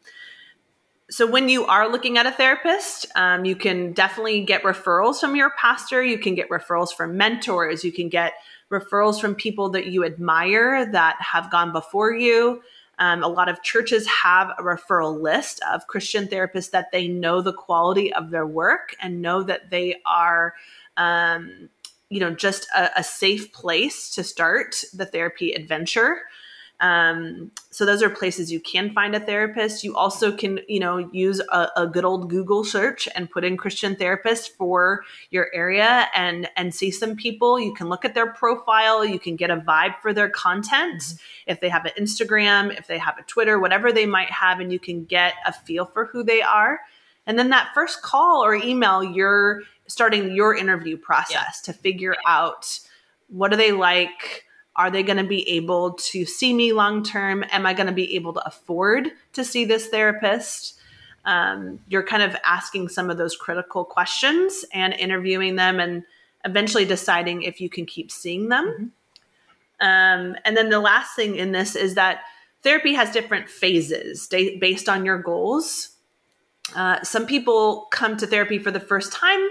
so 1.09 1.29
when 1.29 1.49
you 1.49 1.65
are 1.65 1.89
looking 1.89 2.17
at 2.17 2.25
a 2.25 2.31
therapist 2.31 3.05
um, 3.15 3.43
you 3.43 3.57
can 3.57 3.91
definitely 3.91 4.43
get 4.45 4.63
referrals 4.63 5.19
from 5.19 5.35
your 5.35 5.51
pastor 5.59 6.01
you 6.01 6.17
can 6.17 6.33
get 6.33 6.49
referrals 6.49 6.93
from 6.93 7.17
mentors 7.17 7.83
you 7.83 7.91
can 7.91 8.07
get 8.07 8.33
referrals 8.73 9.21
from 9.21 9.35
people 9.35 9.69
that 9.69 9.85
you 9.85 10.03
admire 10.03 10.91
that 10.91 11.15
have 11.21 11.51
gone 11.51 11.71
before 11.71 12.13
you. 12.13 12.61
Um, 12.99 13.23
a 13.23 13.27
lot 13.27 13.49
of 13.49 13.63
churches 13.63 14.07
have 14.07 14.51
a 14.57 14.63
referral 14.63 15.19
list 15.19 15.61
of 15.71 15.87
Christian 15.87 16.27
therapists 16.27 16.71
that 16.71 16.91
they 16.91 17.07
know 17.07 17.41
the 17.41 17.53
quality 17.53 18.13
of 18.13 18.29
their 18.29 18.45
work 18.45 18.95
and 19.01 19.21
know 19.21 19.43
that 19.43 19.69
they 19.69 20.01
are, 20.05 20.53
um, 20.97 21.69
you 22.09 22.19
know, 22.19 22.33
just 22.33 22.67
a, 22.75 22.89
a 22.97 23.03
safe 23.03 23.51
place 23.51 24.09
to 24.11 24.23
start 24.23 24.83
the 24.93 25.05
therapy 25.05 25.53
adventure. 25.53 26.21
Um, 26.79 27.51
so 27.69 27.85
those 27.85 28.03
are 28.03 28.09
places 28.09 28.51
you 28.51 28.59
can 28.59 28.93
find 28.93 29.15
a 29.15 29.19
therapist. 29.19 29.83
You 29.83 29.95
also 29.95 30.35
can, 30.35 30.59
you 30.67 30.79
know, 30.79 30.97
use 31.13 31.39
a, 31.39 31.69
a, 31.77 31.87
good 31.87 32.03
old 32.03 32.29
Google 32.29 32.65
search 32.65 33.07
and 33.15 33.29
put 33.29 33.45
in 33.45 33.55
Christian 33.55 33.95
therapist 33.95 34.57
for 34.57 35.05
your 35.29 35.47
area 35.53 36.07
and 36.13 36.49
and 36.57 36.75
see 36.75 36.91
some 36.91 37.15
people. 37.15 37.57
You 37.57 37.73
can 37.73 37.87
look 37.87 38.03
at 38.03 38.15
their 38.15 38.33
profile. 38.33 39.05
You 39.05 39.17
can 39.17 39.37
get 39.37 39.49
a 39.49 39.57
vibe 39.57 39.95
for 40.01 40.13
their 40.13 40.29
content. 40.29 40.99
Mm-hmm. 40.99 41.51
If 41.51 41.61
they 41.61 41.69
have 41.69 41.85
an 41.85 41.93
Instagram, 41.97 42.77
if 42.77 42.87
they 42.87 42.97
have 42.97 43.17
a 43.17 43.23
Twitter, 43.23 43.59
whatever 43.59 43.93
they 43.93 44.05
might 44.05 44.31
have, 44.31 44.59
and 44.59 44.71
you 44.71 44.79
can 44.79 45.05
get 45.05 45.35
a 45.45 45.53
feel 45.53 45.85
for 45.85 46.05
who 46.05 46.23
they 46.23 46.41
are. 46.41 46.81
And 47.25 47.39
then 47.39 47.49
that 47.49 47.69
first 47.73 48.01
call 48.01 48.43
or 48.43 48.55
email, 48.55 49.01
you're 49.01 49.61
starting 49.87 50.35
your 50.35 50.55
interview 50.55 50.97
process 50.97 51.61
yeah. 51.65 51.71
to 51.71 51.79
figure 51.79 52.15
out 52.27 52.79
what 53.27 53.51
do 53.51 53.57
they 53.57 53.71
like 53.71 54.45
are 54.75 54.89
they 54.89 55.03
going 55.03 55.17
to 55.17 55.23
be 55.23 55.47
able 55.49 55.93
to 55.93 56.25
see 56.25 56.53
me 56.53 56.73
long 56.73 57.03
term? 57.03 57.45
Am 57.51 57.65
I 57.65 57.73
going 57.73 57.87
to 57.87 57.93
be 57.93 58.15
able 58.15 58.33
to 58.33 58.45
afford 58.47 59.11
to 59.33 59.43
see 59.43 59.65
this 59.65 59.87
therapist? 59.87 60.79
Um, 61.25 61.79
you're 61.87 62.03
kind 62.03 62.23
of 62.23 62.35
asking 62.43 62.89
some 62.89 63.09
of 63.09 63.17
those 63.17 63.35
critical 63.35 63.85
questions 63.85 64.65
and 64.73 64.93
interviewing 64.93 65.55
them 65.55 65.79
and 65.79 66.03
eventually 66.43 66.85
deciding 66.85 67.43
if 67.43 67.61
you 67.61 67.69
can 67.69 67.85
keep 67.85 68.11
seeing 68.11 68.49
them. 68.49 68.65
Mm-hmm. 68.65 69.85
Um, 69.85 70.35
and 70.45 70.55
then 70.55 70.69
the 70.69 70.79
last 70.79 71.15
thing 71.15 71.35
in 71.35 71.51
this 71.51 71.75
is 71.75 71.95
that 71.95 72.21
therapy 72.63 72.93
has 72.93 73.11
different 73.11 73.49
phases 73.49 74.27
based 74.27 74.89
on 74.89 75.05
your 75.05 75.17
goals. 75.17 75.89
Uh, 76.75 77.01
some 77.03 77.25
people 77.25 77.87
come 77.91 78.17
to 78.17 78.25
therapy 78.25 78.57
for 78.59 78.71
the 78.71 78.79
first 78.79 79.11
time 79.11 79.49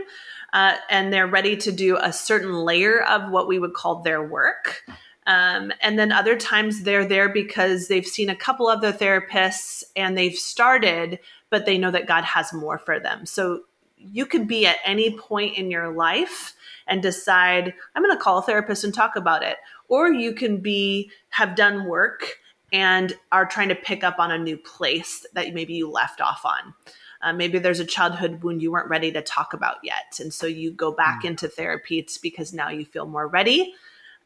uh, 0.52 0.76
and 0.90 1.12
they're 1.12 1.26
ready 1.26 1.56
to 1.56 1.72
do 1.72 1.96
a 1.96 2.12
certain 2.12 2.52
layer 2.52 3.02
of 3.02 3.30
what 3.30 3.48
we 3.48 3.58
would 3.58 3.74
call 3.74 4.02
their 4.02 4.22
work. 4.22 4.82
Um, 5.26 5.72
and 5.80 5.98
then 5.98 6.10
other 6.10 6.36
times 6.36 6.82
they're 6.82 7.06
there 7.06 7.28
because 7.28 7.88
they've 7.88 8.06
seen 8.06 8.28
a 8.28 8.36
couple 8.36 8.66
other 8.66 8.92
therapists 8.92 9.84
and 9.94 10.18
they've 10.18 10.34
started, 10.34 11.20
but 11.48 11.64
they 11.64 11.78
know 11.78 11.90
that 11.92 12.08
God 12.08 12.24
has 12.24 12.52
more 12.52 12.78
for 12.78 12.98
them. 12.98 13.24
So 13.26 13.62
you 13.96 14.26
could 14.26 14.48
be 14.48 14.66
at 14.66 14.78
any 14.84 15.16
point 15.16 15.56
in 15.56 15.70
your 15.70 15.92
life 15.92 16.54
and 16.88 17.00
decide, 17.00 17.72
I'm 17.94 18.02
going 18.02 18.16
to 18.16 18.22
call 18.22 18.38
a 18.38 18.42
therapist 18.42 18.82
and 18.82 18.92
talk 18.92 19.14
about 19.14 19.44
it. 19.44 19.58
Or 19.88 20.12
you 20.12 20.32
can 20.34 20.56
be, 20.56 21.10
have 21.30 21.54
done 21.54 21.84
work 21.84 22.38
and 22.72 23.12
are 23.30 23.46
trying 23.46 23.68
to 23.68 23.74
pick 23.74 24.02
up 24.02 24.18
on 24.18 24.32
a 24.32 24.38
new 24.38 24.56
place 24.56 25.24
that 25.34 25.54
maybe 25.54 25.74
you 25.74 25.88
left 25.88 26.20
off 26.20 26.44
on. 26.44 26.74
Uh, 27.20 27.32
maybe 27.32 27.58
there's 27.60 27.78
a 27.78 27.84
childhood 27.84 28.42
wound 28.42 28.60
you 28.60 28.72
weren't 28.72 28.88
ready 28.88 29.12
to 29.12 29.22
talk 29.22 29.52
about 29.52 29.76
yet. 29.84 30.18
And 30.18 30.34
so 30.34 30.46
you 30.46 30.72
go 30.72 30.90
back 30.90 31.22
mm. 31.22 31.26
into 31.26 31.46
therapy. 31.46 32.00
It's 32.00 32.18
because 32.18 32.52
now 32.52 32.70
you 32.70 32.84
feel 32.84 33.06
more 33.06 33.28
ready. 33.28 33.74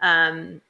Um, 0.00 0.62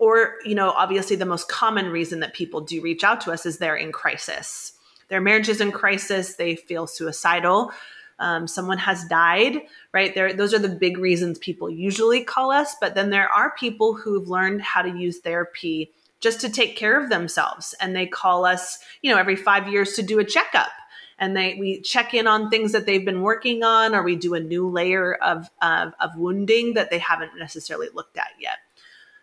or 0.00 0.36
you 0.44 0.56
know 0.56 0.70
obviously 0.70 1.14
the 1.14 1.26
most 1.26 1.48
common 1.48 1.90
reason 1.90 2.20
that 2.20 2.34
people 2.34 2.62
do 2.62 2.80
reach 2.80 3.04
out 3.04 3.20
to 3.20 3.30
us 3.30 3.46
is 3.46 3.58
they're 3.58 3.76
in 3.76 3.92
crisis. 3.92 4.72
Their 5.08 5.20
marriage 5.20 5.48
is 5.48 5.60
in 5.60 5.70
crisis. 5.70 6.34
They 6.34 6.56
feel 6.56 6.88
suicidal. 6.88 7.72
Um, 8.18 8.46
someone 8.46 8.78
has 8.78 9.04
died 9.04 9.60
right? 9.92 10.14
There 10.14 10.32
those 10.32 10.54
are 10.54 10.58
the 10.58 10.68
big 10.68 10.98
reasons 10.98 11.38
people 11.38 11.70
usually 11.70 12.24
call 12.24 12.50
us. 12.50 12.74
But 12.80 12.94
then 12.94 13.10
there 13.10 13.28
are 13.28 13.54
people 13.56 13.94
who've 13.94 14.28
learned 14.28 14.62
how 14.62 14.82
to 14.82 14.98
use 14.98 15.20
therapy 15.20 15.92
just 16.20 16.40
to 16.40 16.50
take 16.50 16.76
care 16.76 17.02
of 17.02 17.08
themselves. 17.08 17.74
And 17.80 17.94
they 17.94 18.06
call 18.06 18.44
us 18.44 18.78
you 19.02 19.12
know 19.12 19.18
every 19.18 19.36
five 19.36 19.68
years 19.68 19.94
to 19.94 20.02
do 20.02 20.18
a 20.18 20.24
checkup. 20.24 20.70
And 21.18 21.36
they 21.36 21.56
we 21.60 21.80
check 21.82 22.14
in 22.14 22.26
on 22.26 22.48
things 22.48 22.72
that 22.72 22.86
they've 22.86 23.04
been 23.04 23.20
working 23.20 23.62
on 23.62 23.94
or 23.94 24.02
we 24.02 24.16
do 24.16 24.32
a 24.32 24.40
new 24.40 24.70
layer 24.70 25.14
of, 25.14 25.50
of, 25.60 25.92
of 26.00 26.16
wounding 26.16 26.72
that 26.74 26.88
they 26.88 26.98
haven't 26.98 27.38
necessarily 27.38 27.88
looked 27.92 28.16
at 28.16 28.30
yet 28.40 28.56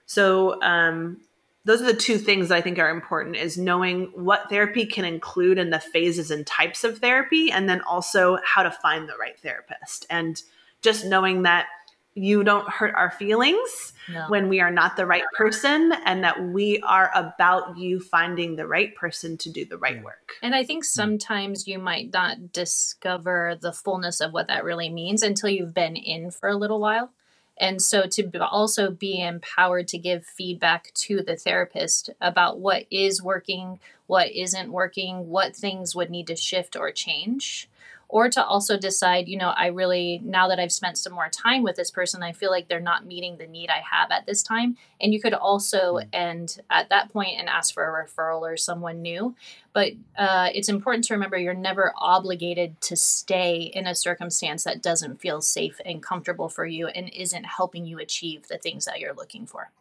so 0.08 0.60
um, 0.64 1.22
those 1.66 1.82
are 1.82 1.86
the 1.86 1.94
two 1.94 2.18
things 2.18 2.48
that 2.48 2.56
I 2.56 2.62
think 2.62 2.80
are 2.80 2.90
important 2.90 3.36
is 3.36 3.58
knowing 3.58 4.06
what 4.16 4.50
therapy 4.50 4.86
can 4.86 5.04
include 5.04 5.58
in 5.58 5.70
the 5.70 5.82
phases 5.82 6.32
and 6.32 6.48
types 6.48 6.86
of 6.86 7.00
therapy, 7.00 7.52
and 7.52 7.70
then 7.70 7.82
also 7.82 8.40
how 8.44 8.64
to 8.64 8.72
find 8.72 9.08
the 9.08 9.18
right 9.20 9.38
therapist. 9.40 10.06
And 10.10 10.42
just 10.82 11.06
knowing 11.06 11.44
that 11.44 11.68
you 12.14 12.44
don't 12.44 12.68
hurt 12.68 12.96
our 12.96 13.12
feelings 13.12 13.94
no. 14.10 14.26
when 14.30 14.50
we 14.50 14.60
are 14.60 14.72
not 14.72 14.96
the 14.96 15.06
right 15.06 15.24
person 15.38 15.94
and 16.06 16.24
that 16.24 16.42
we 16.42 16.80
are 16.82 17.12
about 17.14 17.78
you 17.78 18.00
finding 18.00 18.56
the 18.56 18.66
right 18.66 18.96
person 18.96 19.38
to 19.38 19.52
do 19.52 19.66
the 19.66 19.78
right 19.78 20.04
work. 20.04 20.34
And 20.42 20.56
I 20.56 20.64
think 20.64 20.84
sometimes 20.84 21.68
you 21.68 21.78
might 21.78 22.12
not 22.12 22.52
discover 22.52 23.58
the 23.62 23.72
fullness 23.72 24.20
of 24.20 24.34
what 24.34 24.48
that 24.48 24.64
really 24.64 24.90
means 24.90 25.22
until 25.22 25.50
you've 25.50 25.76
been 25.76 25.96
in 25.96 26.32
for 26.32 26.50
a 26.50 26.58
little 26.58 26.80
while. 26.80 27.12
And 27.60 27.82
so 27.82 28.06
to 28.08 28.46
also 28.46 28.92
be 28.92 29.22
empowered 29.22 29.88
to 29.90 29.98
give 29.98 30.26
feedback 30.26 30.94
to 30.96 31.22
the 31.22 31.36
therapist 31.36 32.12
about 32.22 32.60
what 32.60 32.86
is 32.92 33.22
working, 33.22 33.80
what 34.06 34.32
isn't 34.32 34.72
working, 34.72 35.30
what 35.30 35.56
things 35.56 35.96
would 35.96 36.10
need 36.10 36.28
to 36.28 36.36
shift 36.36 36.76
or 36.76 36.92
change 36.92 37.68
or 38.10 38.30
to 38.30 38.44
also 38.44 38.78
decide, 38.78 39.28
you 39.28 39.38
know, 39.38 39.50
I 39.50 39.68
really, 39.68 40.22
now 40.24 40.48
that 40.48 40.60
I've 40.60 40.72
spent 40.72 40.98
some 40.98 41.14
more 41.14 41.30
time 41.30 41.62
with 41.62 41.76
this 41.76 41.92
person, 41.92 42.24
I 42.24 42.32
feel 42.32 42.52
like 42.52 42.68
they're 42.68 42.80
not 42.80 43.06
meeting 43.06 43.38
the 43.38 43.48
need 43.48 43.70
I 43.70 43.82
have 43.92 44.12
at 44.12 44.26
this 44.26 44.42
time. 44.42 44.78
And 45.02 45.14
you 45.14 45.22
could 45.22 45.34
also 45.34 45.98
hmm. 45.98 46.08
end 46.14 46.60
at 46.70 46.90
that 46.90 47.12
point 47.12 47.38
and 47.38 47.50
ask 47.50 47.74
for 47.74 47.84
a 47.84 48.06
referral 48.06 48.42
or 48.42 48.56
someone 48.56 49.02
new. 49.02 49.36
But 49.74 49.94
uh, 50.18 50.50
it's 50.54 50.70
important 50.70 51.04
to 51.06 51.14
remember 51.14 51.38
you're 51.38 51.54
never 51.54 51.94
obligated 51.98 52.80
to 52.82 52.96
stay 52.96 53.72
in 53.74 53.86
a 53.86 53.94
circumstance 53.94 54.64
that 54.64 54.82
doesn't 54.82 55.20
feel 55.20 55.42
safe 55.42 55.80
and 55.86 56.02
comfortable 56.02 56.50
for 56.50 56.66
you 56.66 56.88
and 56.88 57.10
isn't 57.10 57.46
helping 57.46 57.86
you 57.86 58.00
achieve 58.00 58.48
the 58.48 58.58
things 58.58 58.86
that 58.86 59.00
you're 59.00 59.14
looking 59.14 59.46
for. 59.46 59.72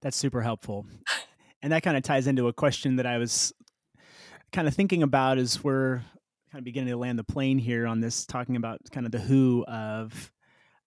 That's 0.00 0.16
super 0.16 0.42
helpful. 0.42 0.86
And 1.62 1.72
that 1.72 1.84
kind 1.84 1.96
of 1.96 2.02
ties 2.02 2.26
into 2.26 2.48
a 2.48 2.52
question 2.52 2.96
that 2.96 3.06
I 3.06 3.18
was 3.18 3.52
kind 4.52 4.66
of 4.66 4.74
thinking 4.74 5.04
about 5.04 5.38
as 5.38 5.62
we're 5.62 6.02
kind 6.52 6.60
of 6.60 6.64
beginning 6.64 6.90
to 6.90 6.98
land 6.98 7.18
the 7.18 7.24
plane 7.24 7.58
here 7.58 7.86
on 7.86 8.00
this, 8.00 8.26
talking 8.26 8.56
about 8.56 8.78
kind 8.92 9.06
of 9.06 9.12
the 9.12 9.18
who 9.18 9.64
of 9.66 10.30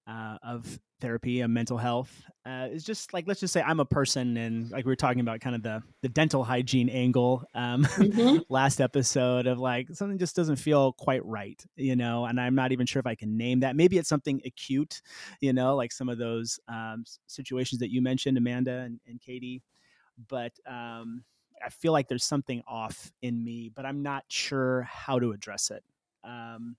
uh, 0.07 0.37
of 0.43 0.79
therapy 1.01 1.41
and 1.41 1.51
mental 1.51 1.79
health. 1.79 2.23
Uh, 2.45 2.67
is 2.71 2.83
just 2.83 3.11
like 3.13 3.25
let's 3.27 3.39
just 3.39 3.51
say 3.51 3.63
I'm 3.63 3.79
a 3.79 3.85
person, 3.85 4.37
and 4.37 4.69
like 4.69 4.85
we 4.85 4.91
were 4.91 4.95
talking 4.95 5.21
about 5.21 5.39
kind 5.41 5.55
of 5.55 5.63
the 5.63 5.81
the 6.03 6.09
dental 6.09 6.43
hygiene 6.43 6.87
angle 6.89 7.43
um, 7.55 7.83
mm-hmm. 7.83 8.37
last 8.49 8.79
episode 8.79 9.47
of 9.47 9.57
like 9.57 9.87
something 9.93 10.19
just 10.19 10.35
doesn't 10.35 10.57
feel 10.57 10.93
quite 10.93 11.25
right, 11.25 11.59
you 11.75 11.95
know, 11.95 12.25
and 12.25 12.39
I'm 12.39 12.53
not 12.53 12.71
even 12.71 12.85
sure 12.85 12.99
if 12.99 13.07
I 13.07 13.15
can 13.15 13.35
name 13.35 13.61
that. 13.61 13.75
Maybe 13.75 13.97
it's 13.97 14.09
something 14.09 14.41
acute, 14.45 15.01
you 15.41 15.51
know, 15.51 15.75
like 15.75 15.91
some 15.91 16.09
of 16.09 16.19
those 16.19 16.59
um, 16.67 17.05
situations 17.25 17.79
that 17.79 17.91
you 17.91 18.03
mentioned, 18.03 18.37
Amanda 18.37 18.81
and, 18.81 18.99
and 19.07 19.19
Katie, 19.19 19.63
but. 20.29 20.51
Um, 20.69 21.23
I 21.65 21.69
feel 21.69 21.91
like 21.91 22.07
there's 22.07 22.23
something 22.23 22.61
off 22.67 23.11
in 23.21 23.43
me, 23.43 23.71
but 23.75 23.85
I'm 23.85 24.03
not 24.03 24.23
sure 24.27 24.83
how 24.83 25.17
to 25.19 25.31
address 25.31 25.71
it. 25.71 25.83
Um, 26.23 26.75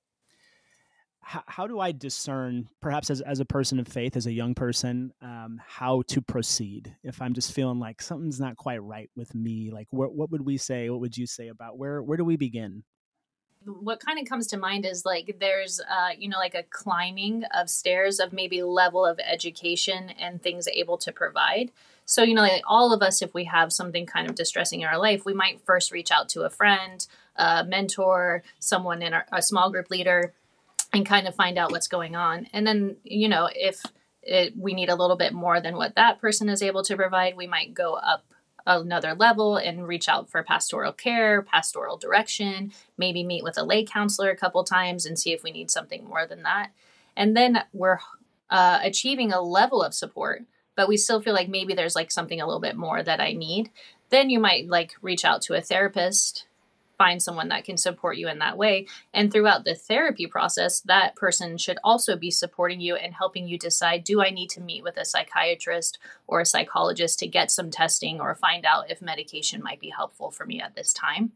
how, 1.21 1.43
how 1.47 1.67
do 1.67 1.81
I 1.81 1.91
discern, 1.91 2.69
perhaps 2.81 3.11
as, 3.11 3.21
as 3.21 3.41
a 3.41 3.45
person 3.45 3.81
of 3.81 3.89
faith, 3.89 4.17
as 4.17 4.27
a 4.27 4.33
young 4.33 4.55
person, 4.55 5.13
um, 5.21 5.61
how 5.67 6.03
to 6.07 6.23
proceed 6.23 6.95
if 7.03 7.21
I'm 7.21 7.35
just 7.35 7.51
feeling 7.51 7.81
like 7.81 8.01
something's 8.01 8.39
not 8.39 8.57
quite 8.57 8.81
right 8.81 9.11
with 9.17 9.35
me? 9.35 9.71
Like, 9.73 9.89
what 9.91 10.15
what 10.15 10.31
would 10.31 10.43
we 10.43 10.57
say? 10.57 10.89
What 10.89 11.01
would 11.01 11.17
you 11.17 11.27
say 11.27 11.49
about 11.49 11.79
where 11.79 12.01
where 12.01 12.17
do 12.17 12.25
we 12.25 12.37
begin? 12.37 12.85
What 13.67 14.01
kind 14.01 14.19
of 14.19 14.29
comes 14.29 14.47
to 14.49 14.57
mind 14.57 14.87
is 14.87 15.05
like 15.05 15.37
there's 15.41 15.81
uh, 15.81 16.11
you 16.17 16.29
know 16.29 16.39
like 16.39 16.55
a 16.55 16.63
climbing 16.65 17.45
of 17.55 17.69
stairs 17.69 18.21
of 18.21 18.33
maybe 18.33 18.63
level 18.63 19.05
of 19.05 19.19
education 19.19 20.11
and 20.11 20.43
things 20.43 20.69
able 20.69 20.99
to 20.99 21.13
provide. 21.13 21.71
So 22.05 22.23
you 22.23 22.35
know 22.35 22.43
like 22.43 22.63
all 22.67 22.93
of 22.93 23.03
us 23.03 23.23
if 23.23 23.35
we 23.35 23.45
have 23.45 23.73
something 23.73 24.07
kind 24.07 24.29
of 24.29 24.37
distressing 24.37 24.81
in 24.81 24.87
our 24.87 24.99
life 24.99 25.25
we 25.25 25.35
might 25.35 25.61
first 25.61 25.91
reach 25.91 26.11
out 26.11 26.29
to 26.31 26.43
a 26.43 26.51
friend 26.51 27.07
a 27.37 27.65
mentor 27.65 28.43
someone 28.59 29.03
in 29.03 29.13
our, 29.13 29.27
a 29.33 29.43
small 29.43 29.71
group 29.71 29.91
leader 29.91 30.33
and 30.93 31.05
kind 31.05 31.27
of 31.27 31.35
find 31.35 31.59
out 31.59 31.73
what's 31.73 31.89
going 31.89 32.17
on. 32.17 32.47
And 32.53 32.67
then 32.67 32.97
you 33.05 33.29
know 33.29 33.49
if 33.55 33.83
it, 34.23 34.57
we 34.57 34.75
need 34.75 34.89
a 34.89 34.97
little 34.97 35.17
bit 35.17 35.33
more 35.33 35.61
than 35.61 35.77
what 35.77 35.95
that 35.95 36.21
person 36.21 36.49
is 36.49 36.63
able 36.63 36.83
to 36.83 36.97
provide 36.97 37.37
we 37.37 37.47
might 37.47 37.75
go 37.75 37.95
up 37.95 38.25
another 38.67 39.15
level 39.15 39.57
and 39.57 39.87
reach 39.87 40.09
out 40.09 40.29
for 40.29 40.43
pastoral 40.43 40.93
care, 40.93 41.43
pastoral 41.43 41.97
direction, 41.97 42.73
maybe 42.99 43.23
meet 43.23 43.45
with 43.45 43.57
a 43.57 43.63
lay 43.63 43.85
counselor 43.85 44.31
a 44.31 44.37
couple 44.37 44.65
times 44.65 45.07
and 45.07 45.19
see 45.19 45.33
if 45.33 45.43
we 45.43 45.53
need 45.53 45.71
something 45.71 46.05
more 46.05 46.27
than 46.27 46.43
that. 46.43 46.71
And 47.17 47.37
then 47.37 47.63
we're 47.73 47.99
uh, 48.51 48.81
achieving 48.83 49.33
a 49.33 49.41
level 49.41 49.83
of 49.83 49.95
support, 49.95 50.43
but 50.75 50.89
we 50.89 50.97
still 50.97 51.21
feel 51.21 51.35
like 51.35 51.49
maybe 51.49 51.75
there's 51.75 51.97
like 51.97 52.11
something 52.11 52.41
a 52.41 52.47
little 52.47 52.61
bit 52.61 52.77
more 52.77 53.03
that 53.03 53.21
I 53.21 53.33
need. 53.33 53.71
Then 54.11 54.31
you 54.31 54.41
might 54.41 54.69
like 54.69 54.95
reach 55.01 55.25
out 55.25 55.43
to 55.43 55.55
a 55.55 55.61
therapist 55.61 56.46
find 56.99 57.23
someone 57.23 57.49
that 57.49 57.65
can 57.65 57.77
support 57.77 58.17
you 58.17 58.29
in 58.29 58.39
that 58.39 58.57
way. 58.57 58.87
And 59.13 59.33
throughout 59.33 59.65
the 59.65 59.75
therapy 59.75 60.27
process, 60.27 60.81
that 60.81 61.17
person 61.17 61.59
should 61.59 61.79
also 61.85 62.17
be 62.17 62.31
supporting 62.31 62.81
you 62.81 62.97
and 62.97 63.15
helping 63.15 63.47
you 63.47 63.59
decide 63.59 64.05
do 64.05 64.23
I 64.23 64.31
need 64.31 64.51
to 64.51 64.61
meet 64.61 64.83
with 64.83 64.97
a 64.97 65.05
psychiatrist 65.05 65.99
or 66.27 66.41
a 66.41 66.47
psychologist 66.47 67.19
to 67.21 67.27
get 67.27 67.51
some 67.51 67.71
testing 67.71 68.21
or 68.21 68.35
find 68.35 68.65
out 68.65 68.91
if 68.91 69.03
medication 69.03 69.63
might 69.63 69.81
be 69.81 69.91
helpful 69.91 70.31
for 70.31 70.47
me 70.47 70.61
at 70.61 70.75
this 70.75 70.93
time? 70.93 71.33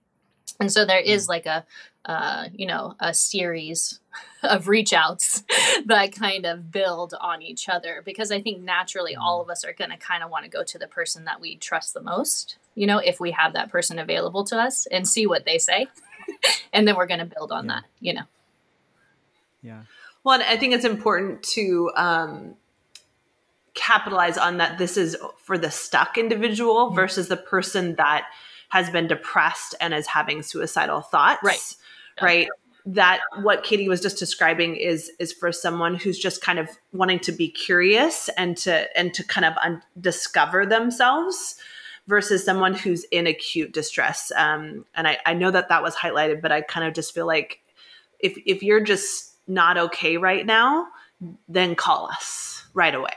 And 0.58 0.72
so 0.72 0.84
there 0.84 1.00
is 1.00 1.28
like 1.28 1.46
a, 1.46 1.64
uh, 2.04 2.48
you 2.52 2.66
know, 2.66 2.94
a 2.98 3.14
series 3.14 4.00
of 4.42 4.68
reach 4.68 4.92
outs 4.92 5.44
that 5.86 6.12
kind 6.12 6.46
of 6.46 6.70
build 6.70 7.14
on 7.20 7.42
each 7.42 7.68
other 7.68 8.02
because 8.04 8.32
I 8.32 8.40
think 8.40 8.62
naturally 8.62 9.14
all 9.14 9.40
of 9.40 9.50
us 9.50 9.64
are 9.64 9.72
going 9.72 9.90
to 9.90 9.96
kind 9.96 10.22
of 10.22 10.30
want 10.30 10.44
to 10.44 10.50
go 10.50 10.64
to 10.64 10.78
the 10.78 10.88
person 10.88 11.24
that 11.26 11.40
we 11.40 11.56
trust 11.56 11.94
the 11.94 12.02
most 12.02 12.56
you 12.74 12.86
know, 12.86 12.98
if 12.98 13.20
we 13.20 13.32
have 13.32 13.52
that 13.54 13.70
person 13.70 13.98
available 13.98 14.44
to 14.44 14.56
us 14.56 14.86
and 14.86 15.06
see 15.06 15.26
what 15.26 15.44
they 15.44 15.58
say. 15.58 15.86
and 16.72 16.86
then 16.86 16.96
we're 16.96 17.06
going 17.06 17.20
to 17.20 17.26
build 17.26 17.52
on 17.52 17.66
yeah. 17.66 17.74
that, 17.74 17.84
you 18.00 18.14
know. 18.14 18.22
Yeah. 19.62 19.82
Well, 20.24 20.40
I 20.40 20.56
think 20.56 20.74
it's 20.74 20.84
important 20.84 21.42
to 21.54 21.90
um, 21.96 22.54
capitalize 23.74 24.38
on 24.38 24.58
that 24.58 24.78
this 24.78 24.96
is 24.96 25.16
for 25.42 25.58
the 25.58 25.70
stuck 25.70 26.16
individual 26.16 26.86
mm-hmm. 26.86 26.94
versus 26.94 27.28
the 27.28 27.36
person 27.36 27.96
that 27.96 28.24
has 28.70 28.90
been 28.90 29.06
depressed 29.06 29.74
and 29.80 29.92
is 29.92 30.06
having 30.06 30.42
suicidal 30.42 31.02
thoughts. 31.02 31.42
Right. 31.44 31.76
Right. 32.20 32.48
That 32.86 33.20
what 33.42 33.62
Katie 33.62 33.88
was 33.88 34.00
just 34.00 34.18
describing 34.18 34.76
is 34.76 35.12
is 35.18 35.32
for 35.32 35.52
someone 35.52 35.94
who's 35.94 36.18
just 36.18 36.40
kind 36.40 36.58
of 36.58 36.68
wanting 36.92 37.18
to 37.20 37.32
be 37.32 37.48
curious 37.48 38.30
and 38.38 38.56
to 38.58 38.98
and 38.98 39.12
to 39.14 39.22
kind 39.22 39.44
of 39.44 39.54
un- 39.62 39.82
discover 40.00 40.64
themselves 40.64 41.56
versus 42.06 42.44
someone 42.44 42.74
who's 42.74 43.04
in 43.04 43.26
acute 43.26 43.72
distress. 43.72 44.32
Um, 44.34 44.86
and 44.94 45.06
I, 45.06 45.18
I 45.26 45.34
know 45.34 45.50
that 45.50 45.68
that 45.68 45.82
was 45.82 45.94
highlighted, 45.94 46.40
but 46.40 46.52
I 46.52 46.62
kind 46.62 46.86
of 46.86 46.94
just 46.94 47.14
feel 47.14 47.26
like 47.26 47.60
if 48.18 48.38
if 48.46 48.62
you're 48.62 48.80
just 48.80 49.34
not 49.46 49.76
okay 49.76 50.16
right 50.16 50.46
now, 50.46 50.86
then 51.48 51.74
call 51.74 52.06
us 52.06 52.64
right 52.72 52.94
away. 52.94 53.14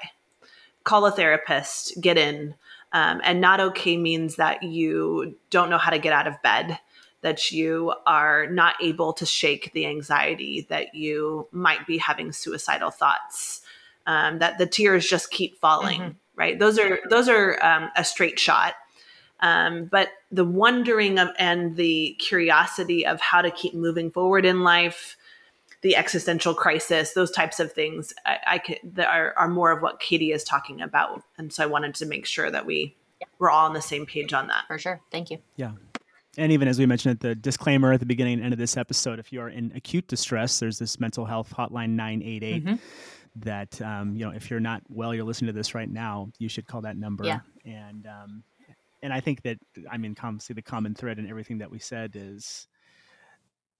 Call 0.83 1.05
a 1.05 1.11
therapist, 1.11 1.99
get 2.01 2.17
in. 2.17 2.55
Um, 2.93 3.21
and 3.23 3.41
not 3.41 3.59
okay 3.59 3.97
means 3.97 4.35
that 4.35 4.61
you 4.63 5.35
don't 5.49 5.69
know 5.69 5.79
how 5.79 5.89
to 5.89 5.97
get 5.97 6.13
out 6.13 6.27
of 6.27 6.41
bed, 6.43 6.79
that 7.21 7.51
you 7.51 7.93
are 8.05 8.45
not 8.47 8.75
able 8.81 9.13
to 9.13 9.25
shake 9.25 9.73
the 9.73 9.87
anxiety, 9.87 10.67
that 10.69 10.93
you 10.93 11.47
might 11.51 11.87
be 11.87 11.97
having 11.97 12.31
suicidal 12.31 12.91
thoughts, 12.91 13.61
um, 14.05 14.39
that 14.39 14.59
the 14.59 14.67
tears 14.67 15.07
just 15.07 15.31
keep 15.31 15.59
falling. 15.59 15.99
Mm-hmm. 15.99 16.17
Right? 16.35 16.57
Those 16.57 16.79
are 16.79 16.99
those 17.09 17.29
are 17.29 17.63
um, 17.63 17.91
a 17.95 18.03
straight 18.03 18.39
shot. 18.39 18.73
Um, 19.39 19.85
but 19.85 20.09
the 20.31 20.45
wondering 20.45 21.19
of 21.19 21.29
and 21.37 21.75
the 21.75 22.15
curiosity 22.17 23.05
of 23.05 23.19
how 23.19 23.41
to 23.41 23.51
keep 23.51 23.73
moving 23.73 24.09
forward 24.09 24.45
in 24.45 24.63
life, 24.63 25.17
the 25.83 25.95
existential 25.97 26.53
crisis, 26.55 27.11
those 27.11 27.29
types 27.29 27.59
of 27.59 27.71
things, 27.73 28.13
I, 28.25 28.37
I 28.47 28.57
could, 28.57 28.99
are, 28.99 29.33
are 29.37 29.49
more 29.49 29.69
of 29.71 29.81
what 29.81 29.99
Katie 29.99 30.31
is 30.31 30.43
talking 30.43 30.81
about. 30.81 31.23
And 31.37 31.51
so 31.51 31.61
I 31.61 31.65
wanted 31.65 31.93
to 31.95 32.05
make 32.05 32.25
sure 32.25 32.49
that 32.49 32.65
we 32.65 32.95
yeah. 33.19 33.27
we're 33.37 33.49
all 33.49 33.67
on 33.67 33.73
the 33.73 33.81
same 33.81 34.05
page 34.05 34.33
on 34.33 34.47
that. 34.47 34.63
For 34.67 34.79
sure. 34.79 35.01
Thank 35.11 35.29
you. 35.29 35.39
Yeah. 35.57 35.73
And 36.37 36.51
even 36.51 36.67
as 36.67 36.79
we 36.79 36.85
mentioned 36.85 37.15
at 37.15 37.19
the 37.19 37.35
disclaimer 37.35 37.91
at 37.91 37.99
the 37.99 38.05
beginning 38.05 38.35
and 38.35 38.45
end 38.45 38.53
of 38.53 38.59
this 38.59 38.77
episode, 38.77 39.19
if 39.19 39.31
you 39.31 39.41
are 39.41 39.49
in 39.49 39.71
acute 39.75 40.07
distress, 40.07 40.59
there's 40.59 40.79
this 40.79 40.99
mental 40.99 41.25
health 41.25 41.53
hotline 41.55 41.91
988 41.91 42.65
mm-hmm. 42.65 42.75
that, 43.41 43.81
um, 43.81 44.15
you 44.15 44.25
know, 44.25 44.31
if 44.31 44.49
you're 44.49 44.61
not 44.61 44.81
well, 44.89 45.13
you're 45.13 45.25
listening 45.25 45.47
to 45.47 45.53
this 45.53 45.75
right 45.75 45.89
now, 45.89 46.29
you 46.39 46.47
should 46.47 46.65
call 46.65 46.81
that 46.81 46.97
number. 46.97 47.25
Yeah. 47.25 47.41
And, 47.65 48.07
um, 48.07 48.43
and 49.03 49.11
I 49.11 49.19
think 49.19 49.41
that 49.43 49.57
I 49.91 49.97
mean, 49.97 50.15
com- 50.15 50.39
see 50.39 50.53
the 50.53 50.61
common 50.61 50.95
thread 50.95 51.19
in 51.19 51.29
everything 51.29 51.57
that 51.57 51.69
we 51.69 51.77
said 51.77 52.13
is 52.15 52.67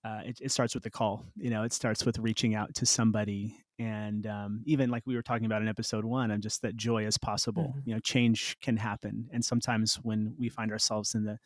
uh, 0.03 0.19
it, 0.25 0.39
it, 0.41 0.51
starts 0.51 0.73
with 0.73 0.83
the 0.83 0.89
call. 0.89 1.25
You 1.37 1.49
know, 1.49 1.63
it 1.63 1.71
starts 1.71 2.05
with 2.05 2.19
reaching 2.19 2.55
out 2.55 2.73
to 2.75 2.85
somebody, 2.85 3.57
and 3.79 4.27
um, 4.27 4.61
even 4.65 4.89
like 4.89 5.03
we 5.05 5.15
were 5.15 5.21
talking 5.21 5.45
about 5.45 5.61
in 5.61 5.67
episode 5.67 6.03
one, 6.03 6.31
and 6.31 6.43
just 6.43 6.61
that 6.61 6.75
joy 6.75 7.05
is 7.05 7.17
possible. 7.17 7.75
Mm-hmm. 7.77 7.89
You 7.89 7.93
know, 7.95 7.99
change 7.99 8.57
can 8.61 8.75
happen, 8.77 9.29
and 9.31 9.43
sometimes 9.43 9.95
when 9.95 10.35
we 10.37 10.49
find 10.49 10.71
ourselves 10.71 11.15
in 11.15 11.23
the 11.23 11.39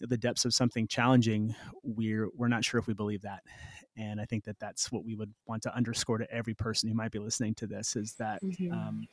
the 0.00 0.16
depths 0.16 0.44
of 0.44 0.54
something 0.54 0.86
challenging, 0.86 1.54
we're 1.82 2.28
we're 2.36 2.48
not 2.48 2.64
sure 2.64 2.78
if 2.78 2.86
we 2.86 2.94
believe 2.94 3.22
that, 3.22 3.42
and 3.96 4.20
I 4.20 4.26
think 4.26 4.44
that 4.44 4.60
that's 4.60 4.92
what 4.92 5.04
we 5.04 5.16
would 5.16 5.32
want 5.46 5.64
to 5.64 5.74
underscore 5.74 6.18
to 6.18 6.32
every 6.32 6.54
person 6.54 6.88
who 6.88 6.94
might 6.94 7.10
be 7.10 7.18
listening 7.18 7.54
to 7.56 7.66
this 7.66 7.96
is 7.96 8.14
that. 8.14 8.42
Mm-hmm. 8.42 8.72
Um, 8.72 9.08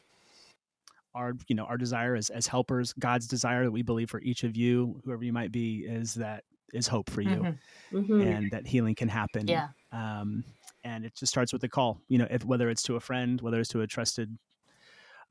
our 1.15 1.33
you 1.47 1.55
know 1.55 1.63
our 1.63 1.77
desire 1.77 2.15
as, 2.15 2.29
as 2.29 2.45
helpers 2.45 2.93
god's 2.99 3.27
desire 3.27 3.63
that 3.63 3.71
we 3.71 3.81
believe 3.81 4.09
for 4.09 4.19
each 4.21 4.43
of 4.43 4.55
you 4.57 5.01
whoever 5.03 5.23
you 5.23 5.31
might 5.33 5.53
be 5.53 5.77
is 5.77 6.13
that 6.13 6.43
is 6.73 6.87
hope 6.87 7.09
for 7.09 7.21
you 7.21 7.29
mm-hmm. 7.29 7.97
Mm-hmm. 7.97 8.21
and 8.21 8.51
that 8.51 8.67
healing 8.67 8.95
can 8.95 9.09
happen 9.09 9.47
yeah 9.47 9.69
um, 9.91 10.43
and 10.83 11.05
it 11.05 11.15
just 11.15 11.31
starts 11.31 11.53
with 11.53 11.61
the 11.61 11.69
call 11.69 12.01
you 12.07 12.17
know 12.17 12.27
if, 12.29 12.45
whether 12.45 12.69
it's 12.69 12.83
to 12.83 12.95
a 12.95 12.99
friend 12.99 13.41
whether 13.41 13.59
it's 13.59 13.69
to 13.69 13.81
a 13.81 13.87
trusted 13.87 14.37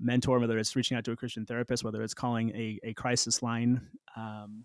mentor 0.01 0.39
whether 0.39 0.59
it's 0.59 0.75
reaching 0.77 0.97
out 0.97 1.05
to 1.05 1.13
a 1.13 1.17
christian 1.17 1.47
therapist 1.47 1.85
whether 1.85 2.03
it's 2.03 2.15
calling 2.15 2.51
a, 2.51 2.79
a 2.83 2.95
crisis 2.95 3.43
line 3.43 3.81
um, 4.17 4.65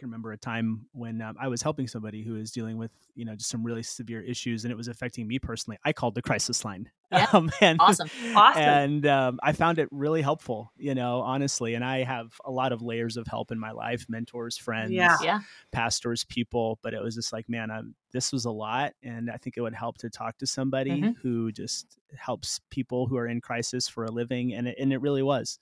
can 0.00 0.08
remember 0.08 0.32
a 0.32 0.38
time 0.38 0.86
when 0.92 1.20
um, 1.20 1.36
I 1.38 1.48
was 1.48 1.62
helping 1.62 1.86
somebody 1.86 2.24
who 2.24 2.32
was 2.32 2.50
dealing 2.50 2.78
with, 2.78 2.90
you 3.14 3.24
know, 3.24 3.36
just 3.36 3.50
some 3.50 3.62
really 3.62 3.82
severe 3.82 4.22
issues, 4.22 4.64
and 4.64 4.72
it 4.72 4.76
was 4.76 4.88
affecting 4.88 5.28
me 5.28 5.38
personally. 5.38 5.78
I 5.84 5.92
called 5.92 6.14
the 6.14 6.22
crisis 6.22 6.64
line. 6.64 6.90
Yeah. 7.12 7.26
Um, 7.32 7.50
and, 7.60 7.76
awesome. 7.80 8.08
Awesome. 8.36 8.62
And 8.62 9.06
um, 9.06 9.40
I 9.42 9.50
found 9.50 9.80
it 9.80 9.88
really 9.90 10.22
helpful, 10.22 10.70
you 10.76 10.94
know, 10.94 11.22
honestly. 11.22 11.74
And 11.74 11.84
I 11.84 12.04
have 12.04 12.30
a 12.44 12.52
lot 12.52 12.70
of 12.70 12.82
layers 12.82 13.16
of 13.16 13.26
help 13.26 13.50
in 13.50 13.58
my 13.58 13.72
life: 13.72 14.06
mentors, 14.08 14.56
friends, 14.56 14.92
yeah. 14.92 15.16
Yeah. 15.20 15.40
pastors, 15.72 16.22
people. 16.22 16.78
But 16.84 16.94
it 16.94 17.02
was 17.02 17.16
just 17.16 17.32
like, 17.32 17.48
man, 17.48 17.68
I'm, 17.72 17.96
this 18.12 18.32
was 18.32 18.44
a 18.44 18.52
lot, 18.52 18.92
and 19.02 19.28
I 19.28 19.38
think 19.38 19.56
it 19.56 19.60
would 19.60 19.74
help 19.74 19.98
to 19.98 20.08
talk 20.08 20.38
to 20.38 20.46
somebody 20.46 21.02
mm-hmm. 21.02 21.10
who 21.20 21.50
just 21.50 21.98
helps 22.16 22.60
people 22.70 23.08
who 23.08 23.16
are 23.16 23.26
in 23.26 23.40
crisis 23.40 23.88
for 23.88 24.04
a 24.04 24.12
living, 24.12 24.54
and 24.54 24.68
it, 24.68 24.76
and 24.78 24.92
it 24.92 25.00
really 25.00 25.24
was. 25.24 25.58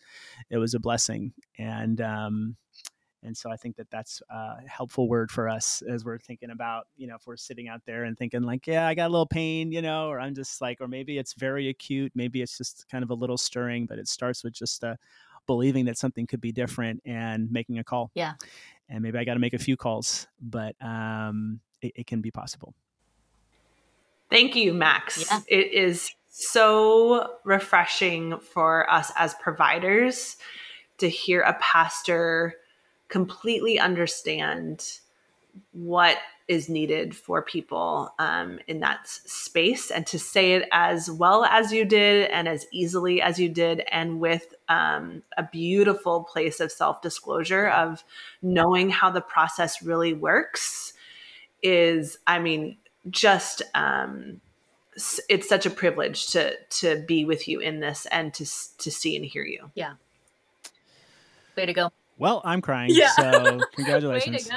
It 0.50 0.58
was 0.58 0.74
a 0.74 0.78
blessing, 0.78 1.32
and 1.58 1.98
um, 2.02 2.56
and 3.22 3.36
so 3.36 3.50
I 3.50 3.56
think 3.56 3.76
that 3.76 3.90
that's 3.90 4.22
a 4.30 4.56
helpful 4.66 5.08
word 5.08 5.30
for 5.30 5.48
us 5.48 5.82
as 5.82 6.04
we're 6.04 6.18
thinking 6.18 6.50
about, 6.50 6.86
you 6.96 7.06
know, 7.06 7.16
if 7.16 7.26
we're 7.26 7.36
sitting 7.36 7.68
out 7.68 7.82
there 7.84 8.04
and 8.04 8.16
thinking 8.16 8.42
like, 8.42 8.66
yeah, 8.66 8.86
I 8.86 8.94
got 8.94 9.08
a 9.08 9.12
little 9.12 9.26
pain, 9.26 9.72
you 9.72 9.82
know, 9.82 10.08
or 10.08 10.20
I'm 10.20 10.34
just 10.34 10.60
like, 10.60 10.80
or 10.80 10.86
maybe 10.86 11.18
it's 11.18 11.34
very 11.34 11.68
acute, 11.68 12.12
maybe 12.14 12.42
it's 12.42 12.56
just 12.56 12.86
kind 12.90 13.02
of 13.02 13.10
a 13.10 13.14
little 13.14 13.36
stirring, 13.36 13.86
but 13.86 13.98
it 13.98 14.06
starts 14.06 14.44
with 14.44 14.52
just 14.52 14.84
uh, 14.84 14.94
believing 15.46 15.84
that 15.86 15.98
something 15.98 16.26
could 16.26 16.40
be 16.40 16.52
different 16.52 17.02
and 17.04 17.50
making 17.50 17.78
a 17.78 17.84
call. 17.84 18.10
Yeah. 18.14 18.34
And 18.88 19.02
maybe 19.02 19.18
I 19.18 19.24
got 19.24 19.34
to 19.34 19.40
make 19.40 19.54
a 19.54 19.58
few 19.58 19.76
calls, 19.76 20.28
but 20.40 20.76
um, 20.80 21.60
it, 21.82 21.92
it 21.96 22.06
can 22.06 22.20
be 22.20 22.30
possible. 22.30 22.72
Thank 24.30 24.54
you, 24.54 24.72
Max. 24.74 25.26
Yeah. 25.28 25.40
It 25.48 25.72
is 25.72 26.10
so 26.28 27.38
refreshing 27.44 28.38
for 28.38 28.88
us 28.90 29.10
as 29.16 29.34
providers 29.34 30.36
to 30.98 31.08
hear 31.08 31.40
a 31.40 31.54
pastor 31.60 32.54
completely 33.08 33.78
understand 33.78 34.98
what 35.72 36.18
is 36.46 36.68
needed 36.68 37.14
for 37.14 37.42
people 37.42 38.14
um, 38.18 38.58
in 38.68 38.80
that 38.80 39.06
space 39.06 39.90
and 39.90 40.06
to 40.06 40.18
say 40.18 40.52
it 40.52 40.68
as 40.72 41.10
well 41.10 41.44
as 41.44 41.72
you 41.72 41.84
did 41.84 42.30
and 42.30 42.48
as 42.48 42.66
easily 42.72 43.20
as 43.20 43.38
you 43.38 43.48
did 43.48 43.82
and 43.90 44.20
with 44.20 44.54
um, 44.68 45.22
a 45.36 45.42
beautiful 45.42 46.24
place 46.24 46.60
of 46.60 46.72
self-disclosure 46.72 47.68
of 47.68 48.02
knowing 48.40 48.88
how 48.88 49.10
the 49.10 49.20
process 49.20 49.82
really 49.82 50.14
works 50.14 50.92
is 51.62 52.18
i 52.26 52.38
mean 52.38 52.76
just 53.10 53.62
um, 53.74 54.40
it's 55.28 55.48
such 55.48 55.66
a 55.66 55.70
privilege 55.70 56.28
to 56.28 56.56
to 56.70 57.04
be 57.06 57.24
with 57.24 57.48
you 57.48 57.60
in 57.60 57.80
this 57.80 58.06
and 58.06 58.34
to 58.34 58.44
to 58.78 58.90
see 58.90 59.16
and 59.16 59.24
hear 59.24 59.44
you. 59.44 59.70
Yeah. 59.74 59.94
Way 61.56 61.66
to 61.66 61.72
go. 61.72 61.92
Well, 62.18 62.42
I'm 62.44 62.60
crying. 62.60 62.90
Yeah. 62.92 63.10
So 63.10 63.60
congratulations. 63.74 64.48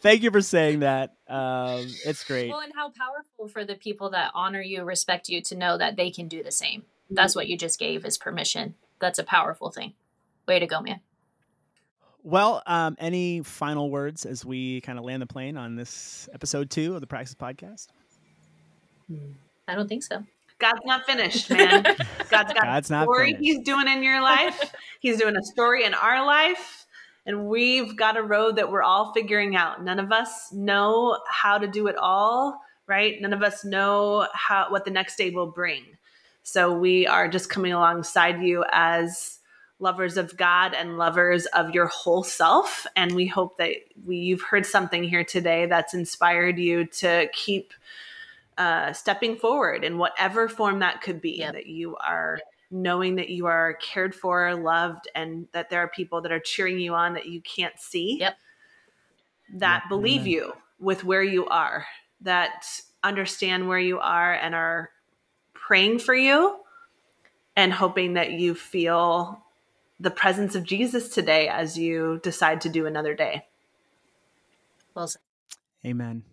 Thank 0.00 0.22
you 0.22 0.30
for 0.30 0.40
saying 0.40 0.80
that. 0.80 1.14
Um, 1.28 1.86
it's 2.06 2.24
great. 2.24 2.48
Well, 2.48 2.60
and 2.60 2.72
how 2.74 2.90
powerful 2.90 3.48
for 3.48 3.64
the 3.64 3.74
people 3.74 4.10
that 4.10 4.30
honor 4.34 4.62
you, 4.62 4.82
respect 4.82 5.28
you, 5.28 5.42
to 5.42 5.54
know 5.54 5.76
that 5.76 5.96
they 5.96 6.10
can 6.10 6.28
do 6.28 6.42
the 6.42 6.50
same. 6.50 6.84
That's 7.10 7.36
what 7.36 7.48
you 7.48 7.58
just 7.58 7.78
gave 7.78 8.04
as 8.04 8.16
permission. 8.16 8.74
That's 8.98 9.18
a 9.18 9.24
powerful 9.24 9.70
thing. 9.70 9.92
Way 10.48 10.58
to 10.58 10.66
go, 10.66 10.80
man. 10.80 11.00
Well, 12.22 12.62
um, 12.66 12.96
any 12.98 13.42
final 13.42 13.90
words 13.90 14.24
as 14.24 14.46
we 14.46 14.80
kind 14.80 14.98
of 14.98 15.04
land 15.04 15.20
the 15.20 15.26
plane 15.26 15.58
on 15.58 15.76
this 15.76 16.28
episode 16.32 16.70
two 16.70 16.94
of 16.94 17.02
the 17.02 17.06
Praxis 17.06 17.34
Podcast? 17.34 17.88
I 19.68 19.74
don't 19.74 19.88
think 19.88 20.02
so. 20.02 20.24
God's 20.64 20.86
not 20.86 21.04
finished, 21.04 21.50
man. 21.50 21.82
God's 22.30 22.54
got 22.54 22.62
God's 22.62 22.90
a 22.90 23.02
story 23.02 23.36
He's 23.38 23.58
doing 23.60 23.86
in 23.86 24.02
your 24.02 24.22
life. 24.22 24.72
He's 24.98 25.18
doing 25.18 25.36
a 25.36 25.42
story 25.42 25.84
in 25.84 25.92
our 25.92 26.24
life. 26.24 26.86
And 27.26 27.48
we've 27.48 27.94
got 27.94 28.16
a 28.16 28.22
road 28.22 28.56
that 28.56 28.70
we're 28.70 28.82
all 28.82 29.12
figuring 29.12 29.56
out. 29.56 29.84
None 29.84 29.98
of 29.98 30.10
us 30.10 30.50
know 30.54 31.18
how 31.28 31.58
to 31.58 31.66
do 31.66 31.86
it 31.88 31.96
all, 31.96 32.58
right? 32.86 33.20
None 33.20 33.34
of 33.34 33.42
us 33.42 33.62
know 33.62 34.26
how 34.32 34.70
what 34.70 34.86
the 34.86 34.90
next 34.90 35.16
day 35.16 35.28
will 35.28 35.50
bring. 35.50 35.84
So 36.44 36.72
we 36.72 37.06
are 37.06 37.28
just 37.28 37.50
coming 37.50 37.74
alongside 37.74 38.42
you 38.42 38.64
as 38.72 39.40
lovers 39.78 40.16
of 40.16 40.34
God 40.34 40.72
and 40.72 40.96
lovers 40.96 41.44
of 41.46 41.74
your 41.74 41.88
whole 41.88 42.22
self. 42.22 42.86
And 42.96 43.14
we 43.14 43.26
hope 43.26 43.58
that 43.58 43.72
we, 44.06 44.16
you've 44.16 44.40
heard 44.40 44.64
something 44.64 45.04
here 45.04 45.24
today 45.24 45.66
that's 45.66 45.92
inspired 45.92 46.58
you 46.58 46.86
to 46.86 47.28
keep 47.34 47.74
uh, 48.58 48.92
stepping 48.92 49.36
forward 49.36 49.84
in 49.84 49.98
whatever 49.98 50.48
form 50.48 50.80
that 50.80 51.00
could 51.02 51.20
be, 51.20 51.38
yep. 51.38 51.54
that 51.54 51.66
you 51.66 51.96
are 51.96 52.38
knowing 52.70 53.16
that 53.16 53.28
you 53.28 53.46
are 53.46 53.74
cared 53.74 54.14
for, 54.14 54.54
loved, 54.54 55.08
and 55.14 55.46
that 55.52 55.70
there 55.70 55.80
are 55.80 55.88
people 55.88 56.20
that 56.22 56.32
are 56.32 56.40
cheering 56.40 56.78
you 56.78 56.94
on 56.94 57.14
that 57.14 57.26
you 57.26 57.40
can't 57.40 57.78
see. 57.78 58.18
Yep. 58.20 58.36
That 59.54 59.82
yep. 59.84 59.88
believe 59.88 60.26
you 60.26 60.52
with 60.80 61.04
where 61.04 61.22
you 61.22 61.46
are, 61.46 61.86
that 62.22 62.66
understand 63.02 63.68
where 63.68 63.78
you 63.78 64.00
are 64.00 64.32
and 64.34 64.54
are 64.54 64.90
praying 65.52 65.98
for 65.98 66.14
you 66.14 66.56
and 67.56 67.72
hoping 67.72 68.14
that 68.14 68.32
you 68.32 68.54
feel 68.54 69.42
the 70.00 70.10
presence 70.10 70.54
of 70.54 70.64
Jesus 70.64 71.08
today 71.08 71.48
as 71.48 71.78
you 71.78 72.20
decide 72.22 72.60
to 72.62 72.68
do 72.68 72.86
another 72.86 73.14
day. 73.14 73.46
Well 74.94 75.06
said. 75.06 75.20
Amen. 75.86 76.24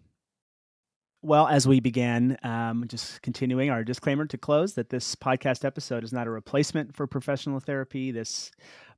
Well, 1.24 1.48
as 1.48 1.68
we 1.68 1.80
began, 1.80 2.38
um, 2.42 2.86
just 2.88 3.22
continuing 3.22 3.70
our 3.70 3.84
disclaimer 3.84 4.26
to 4.26 4.38
close 4.40 4.74
that 4.74 4.90
this 4.90 5.14
podcast 5.14 5.64
episode 5.64 6.04
is 6.04 6.12
not 6.12 6.26
a 6.26 6.32
replacement 6.32 6.96
for 6.96 7.06
professional 7.06 7.60
therapy. 7.60 8.12
This 8.12 8.52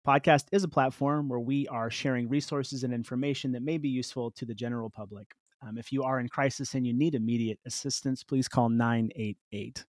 podcast 0.07 0.45
is 0.53 0.63
a 0.63 0.69
platform 0.69 1.27
where 1.27 1.41
we 1.41 1.67
are 1.67 1.89
sharing 1.89 2.29
resources 2.29 2.85
and 2.85 2.93
information 2.93 3.51
that 3.51 3.61
may 3.61 3.77
be 3.77 3.89
useful 3.89 4.31
to 4.31 4.45
the 4.45 4.55
general 4.55 4.89
public. 4.89 5.33
Um, 5.61 5.77
if 5.77 5.91
you 5.91 6.03
are 6.03 6.21
in 6.21 6.29
crisis 6.29 6.75
and 6.75 6.87
you 6.87 6.93
need 6.93 7.13
immediate 7.13 7.59
assistance, 7.65 8.23
please 8.23 8.47
call 8.47 8.69
988. 8.69 9.83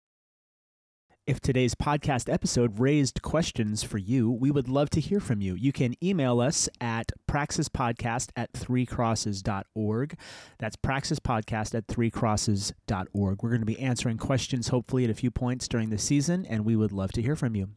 If 1.26 1.40
today's 1.40 1.74
podcast 1.74 2.30
episode 2.30 2.78
raised 2.78 3.22
questions 3.22 3.82
for 3.82 3.96
you, 3.96 4.30
we 4.30 4.50
would 4.50 4.68
love 4.68 4.90
to 4.90 5.00
hear 5.00 5.20
from 5.20 5.40
you. 5.40 5.54
You 5.54 5.72
can 5.72 5.94
email 6.04 6.38
us 6.38 6.68
at 6.82 7.12
praxispodcast 7.26 8.28
at 8.36 8.52
threecrosses.org. 8.52 10.18
That's 10.58 10.76
praxispodcast 10.76 11.74
at 11.74 11.86
threecrosses.org. 11.86 13.42
We're 13.42 13.48
going 13.48 13.62
to 13.62 13.66
be 13.66 13.80
answering 13.80 14.18
questions 14.18 14.68
hopefully 14.68 15.04
at 15.04 15.10
a 15.10 15.14
few 15.14 15.30
points 15.30 15.66
during 15.66 15.88
the 15.88 15.96
season, 15.96 16.44
and 16.44 16.62
we 16.66 16.76
would 16.76 16.92
love 16.92 17.12
to 17.12 17.22
hear 17.22 17.36
from 17.36 17.56
you. 17.56 17.70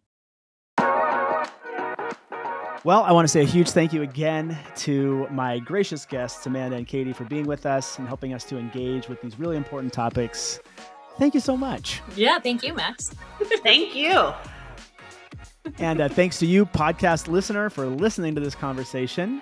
Well, 2.83 3.03
I 3.03 3.13
want 3.13 3.23
to 3.23 3.29
say 3.29 3.43
a 3.43 3.45
huge 3.45 3.69
thank 3.69 3.93
you 3.93 4.01
again 4.01 4.57
to 4.77 5.25
my 5.31 5.59
gracious 5.59 6.05
guests, 6.05 6.45
Amanda 6.45 6.75
and 6.75 6.85
Katie, 6.85 7.13
for 7.13 7.23
being 7.23 7.45
with 7.45 7.65
us 7.65 7.97
and 7.97 8.09
helping 8.09 8.33
us 8.33 8.43
to 8.45 8.57
engage 8.57 9.07
with 9.07 9.21
these 9.21 9.39
really 9.39 9.55
important 9.55 9.93
topics. 9.93 10.59
Thank 11.17 11.33
you 11.33 11.39
so 11.39 11.57
much. 11.57 12.01
Yeah, 12.15 12.39
thank 12.39 12.63
you, 12.63 12.73
Max. 12.73 13.13
thank 13.63 13.95
you. 13.95 14.33
And 15.79 16.01
uh, 16.01 16.09
thanks 16.09 16.39
to 16.39 16.45
you, 16.45 16.65
podcast 16.65 17.27
listener, 17.27 17.69
for 17.69 17.87
listening 17.87 18.35
to 18.35 18.41
this 18.41 18.55
conversation. 18.55 19.41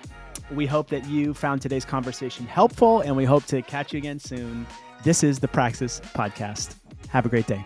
We 0.50 0.66
hope 0.66 0.88
that 0.90 1.06
you 1.06 1.34
found 1.34 1.62
today's 1.62 1.84
conversation 1.84 2.46
helpful, 2.46 3.00
and 3.00 3.16
we 3.16 3.24
hope 3.24 3.44
to 3.46 3.62
catch 3.62 3.92
you 3.92 3.98
again 3.98 4.18
soon. 4.18 4.66
This 5.02 5.22
is 5.22 5.38
the 5.38 5.48
Praxis 5.48 6.00
Podcast. 6.14 6.76
Have 7.08 7.26
a 7.26 7.28
great 7.28 7.46
day. 7.46 7.64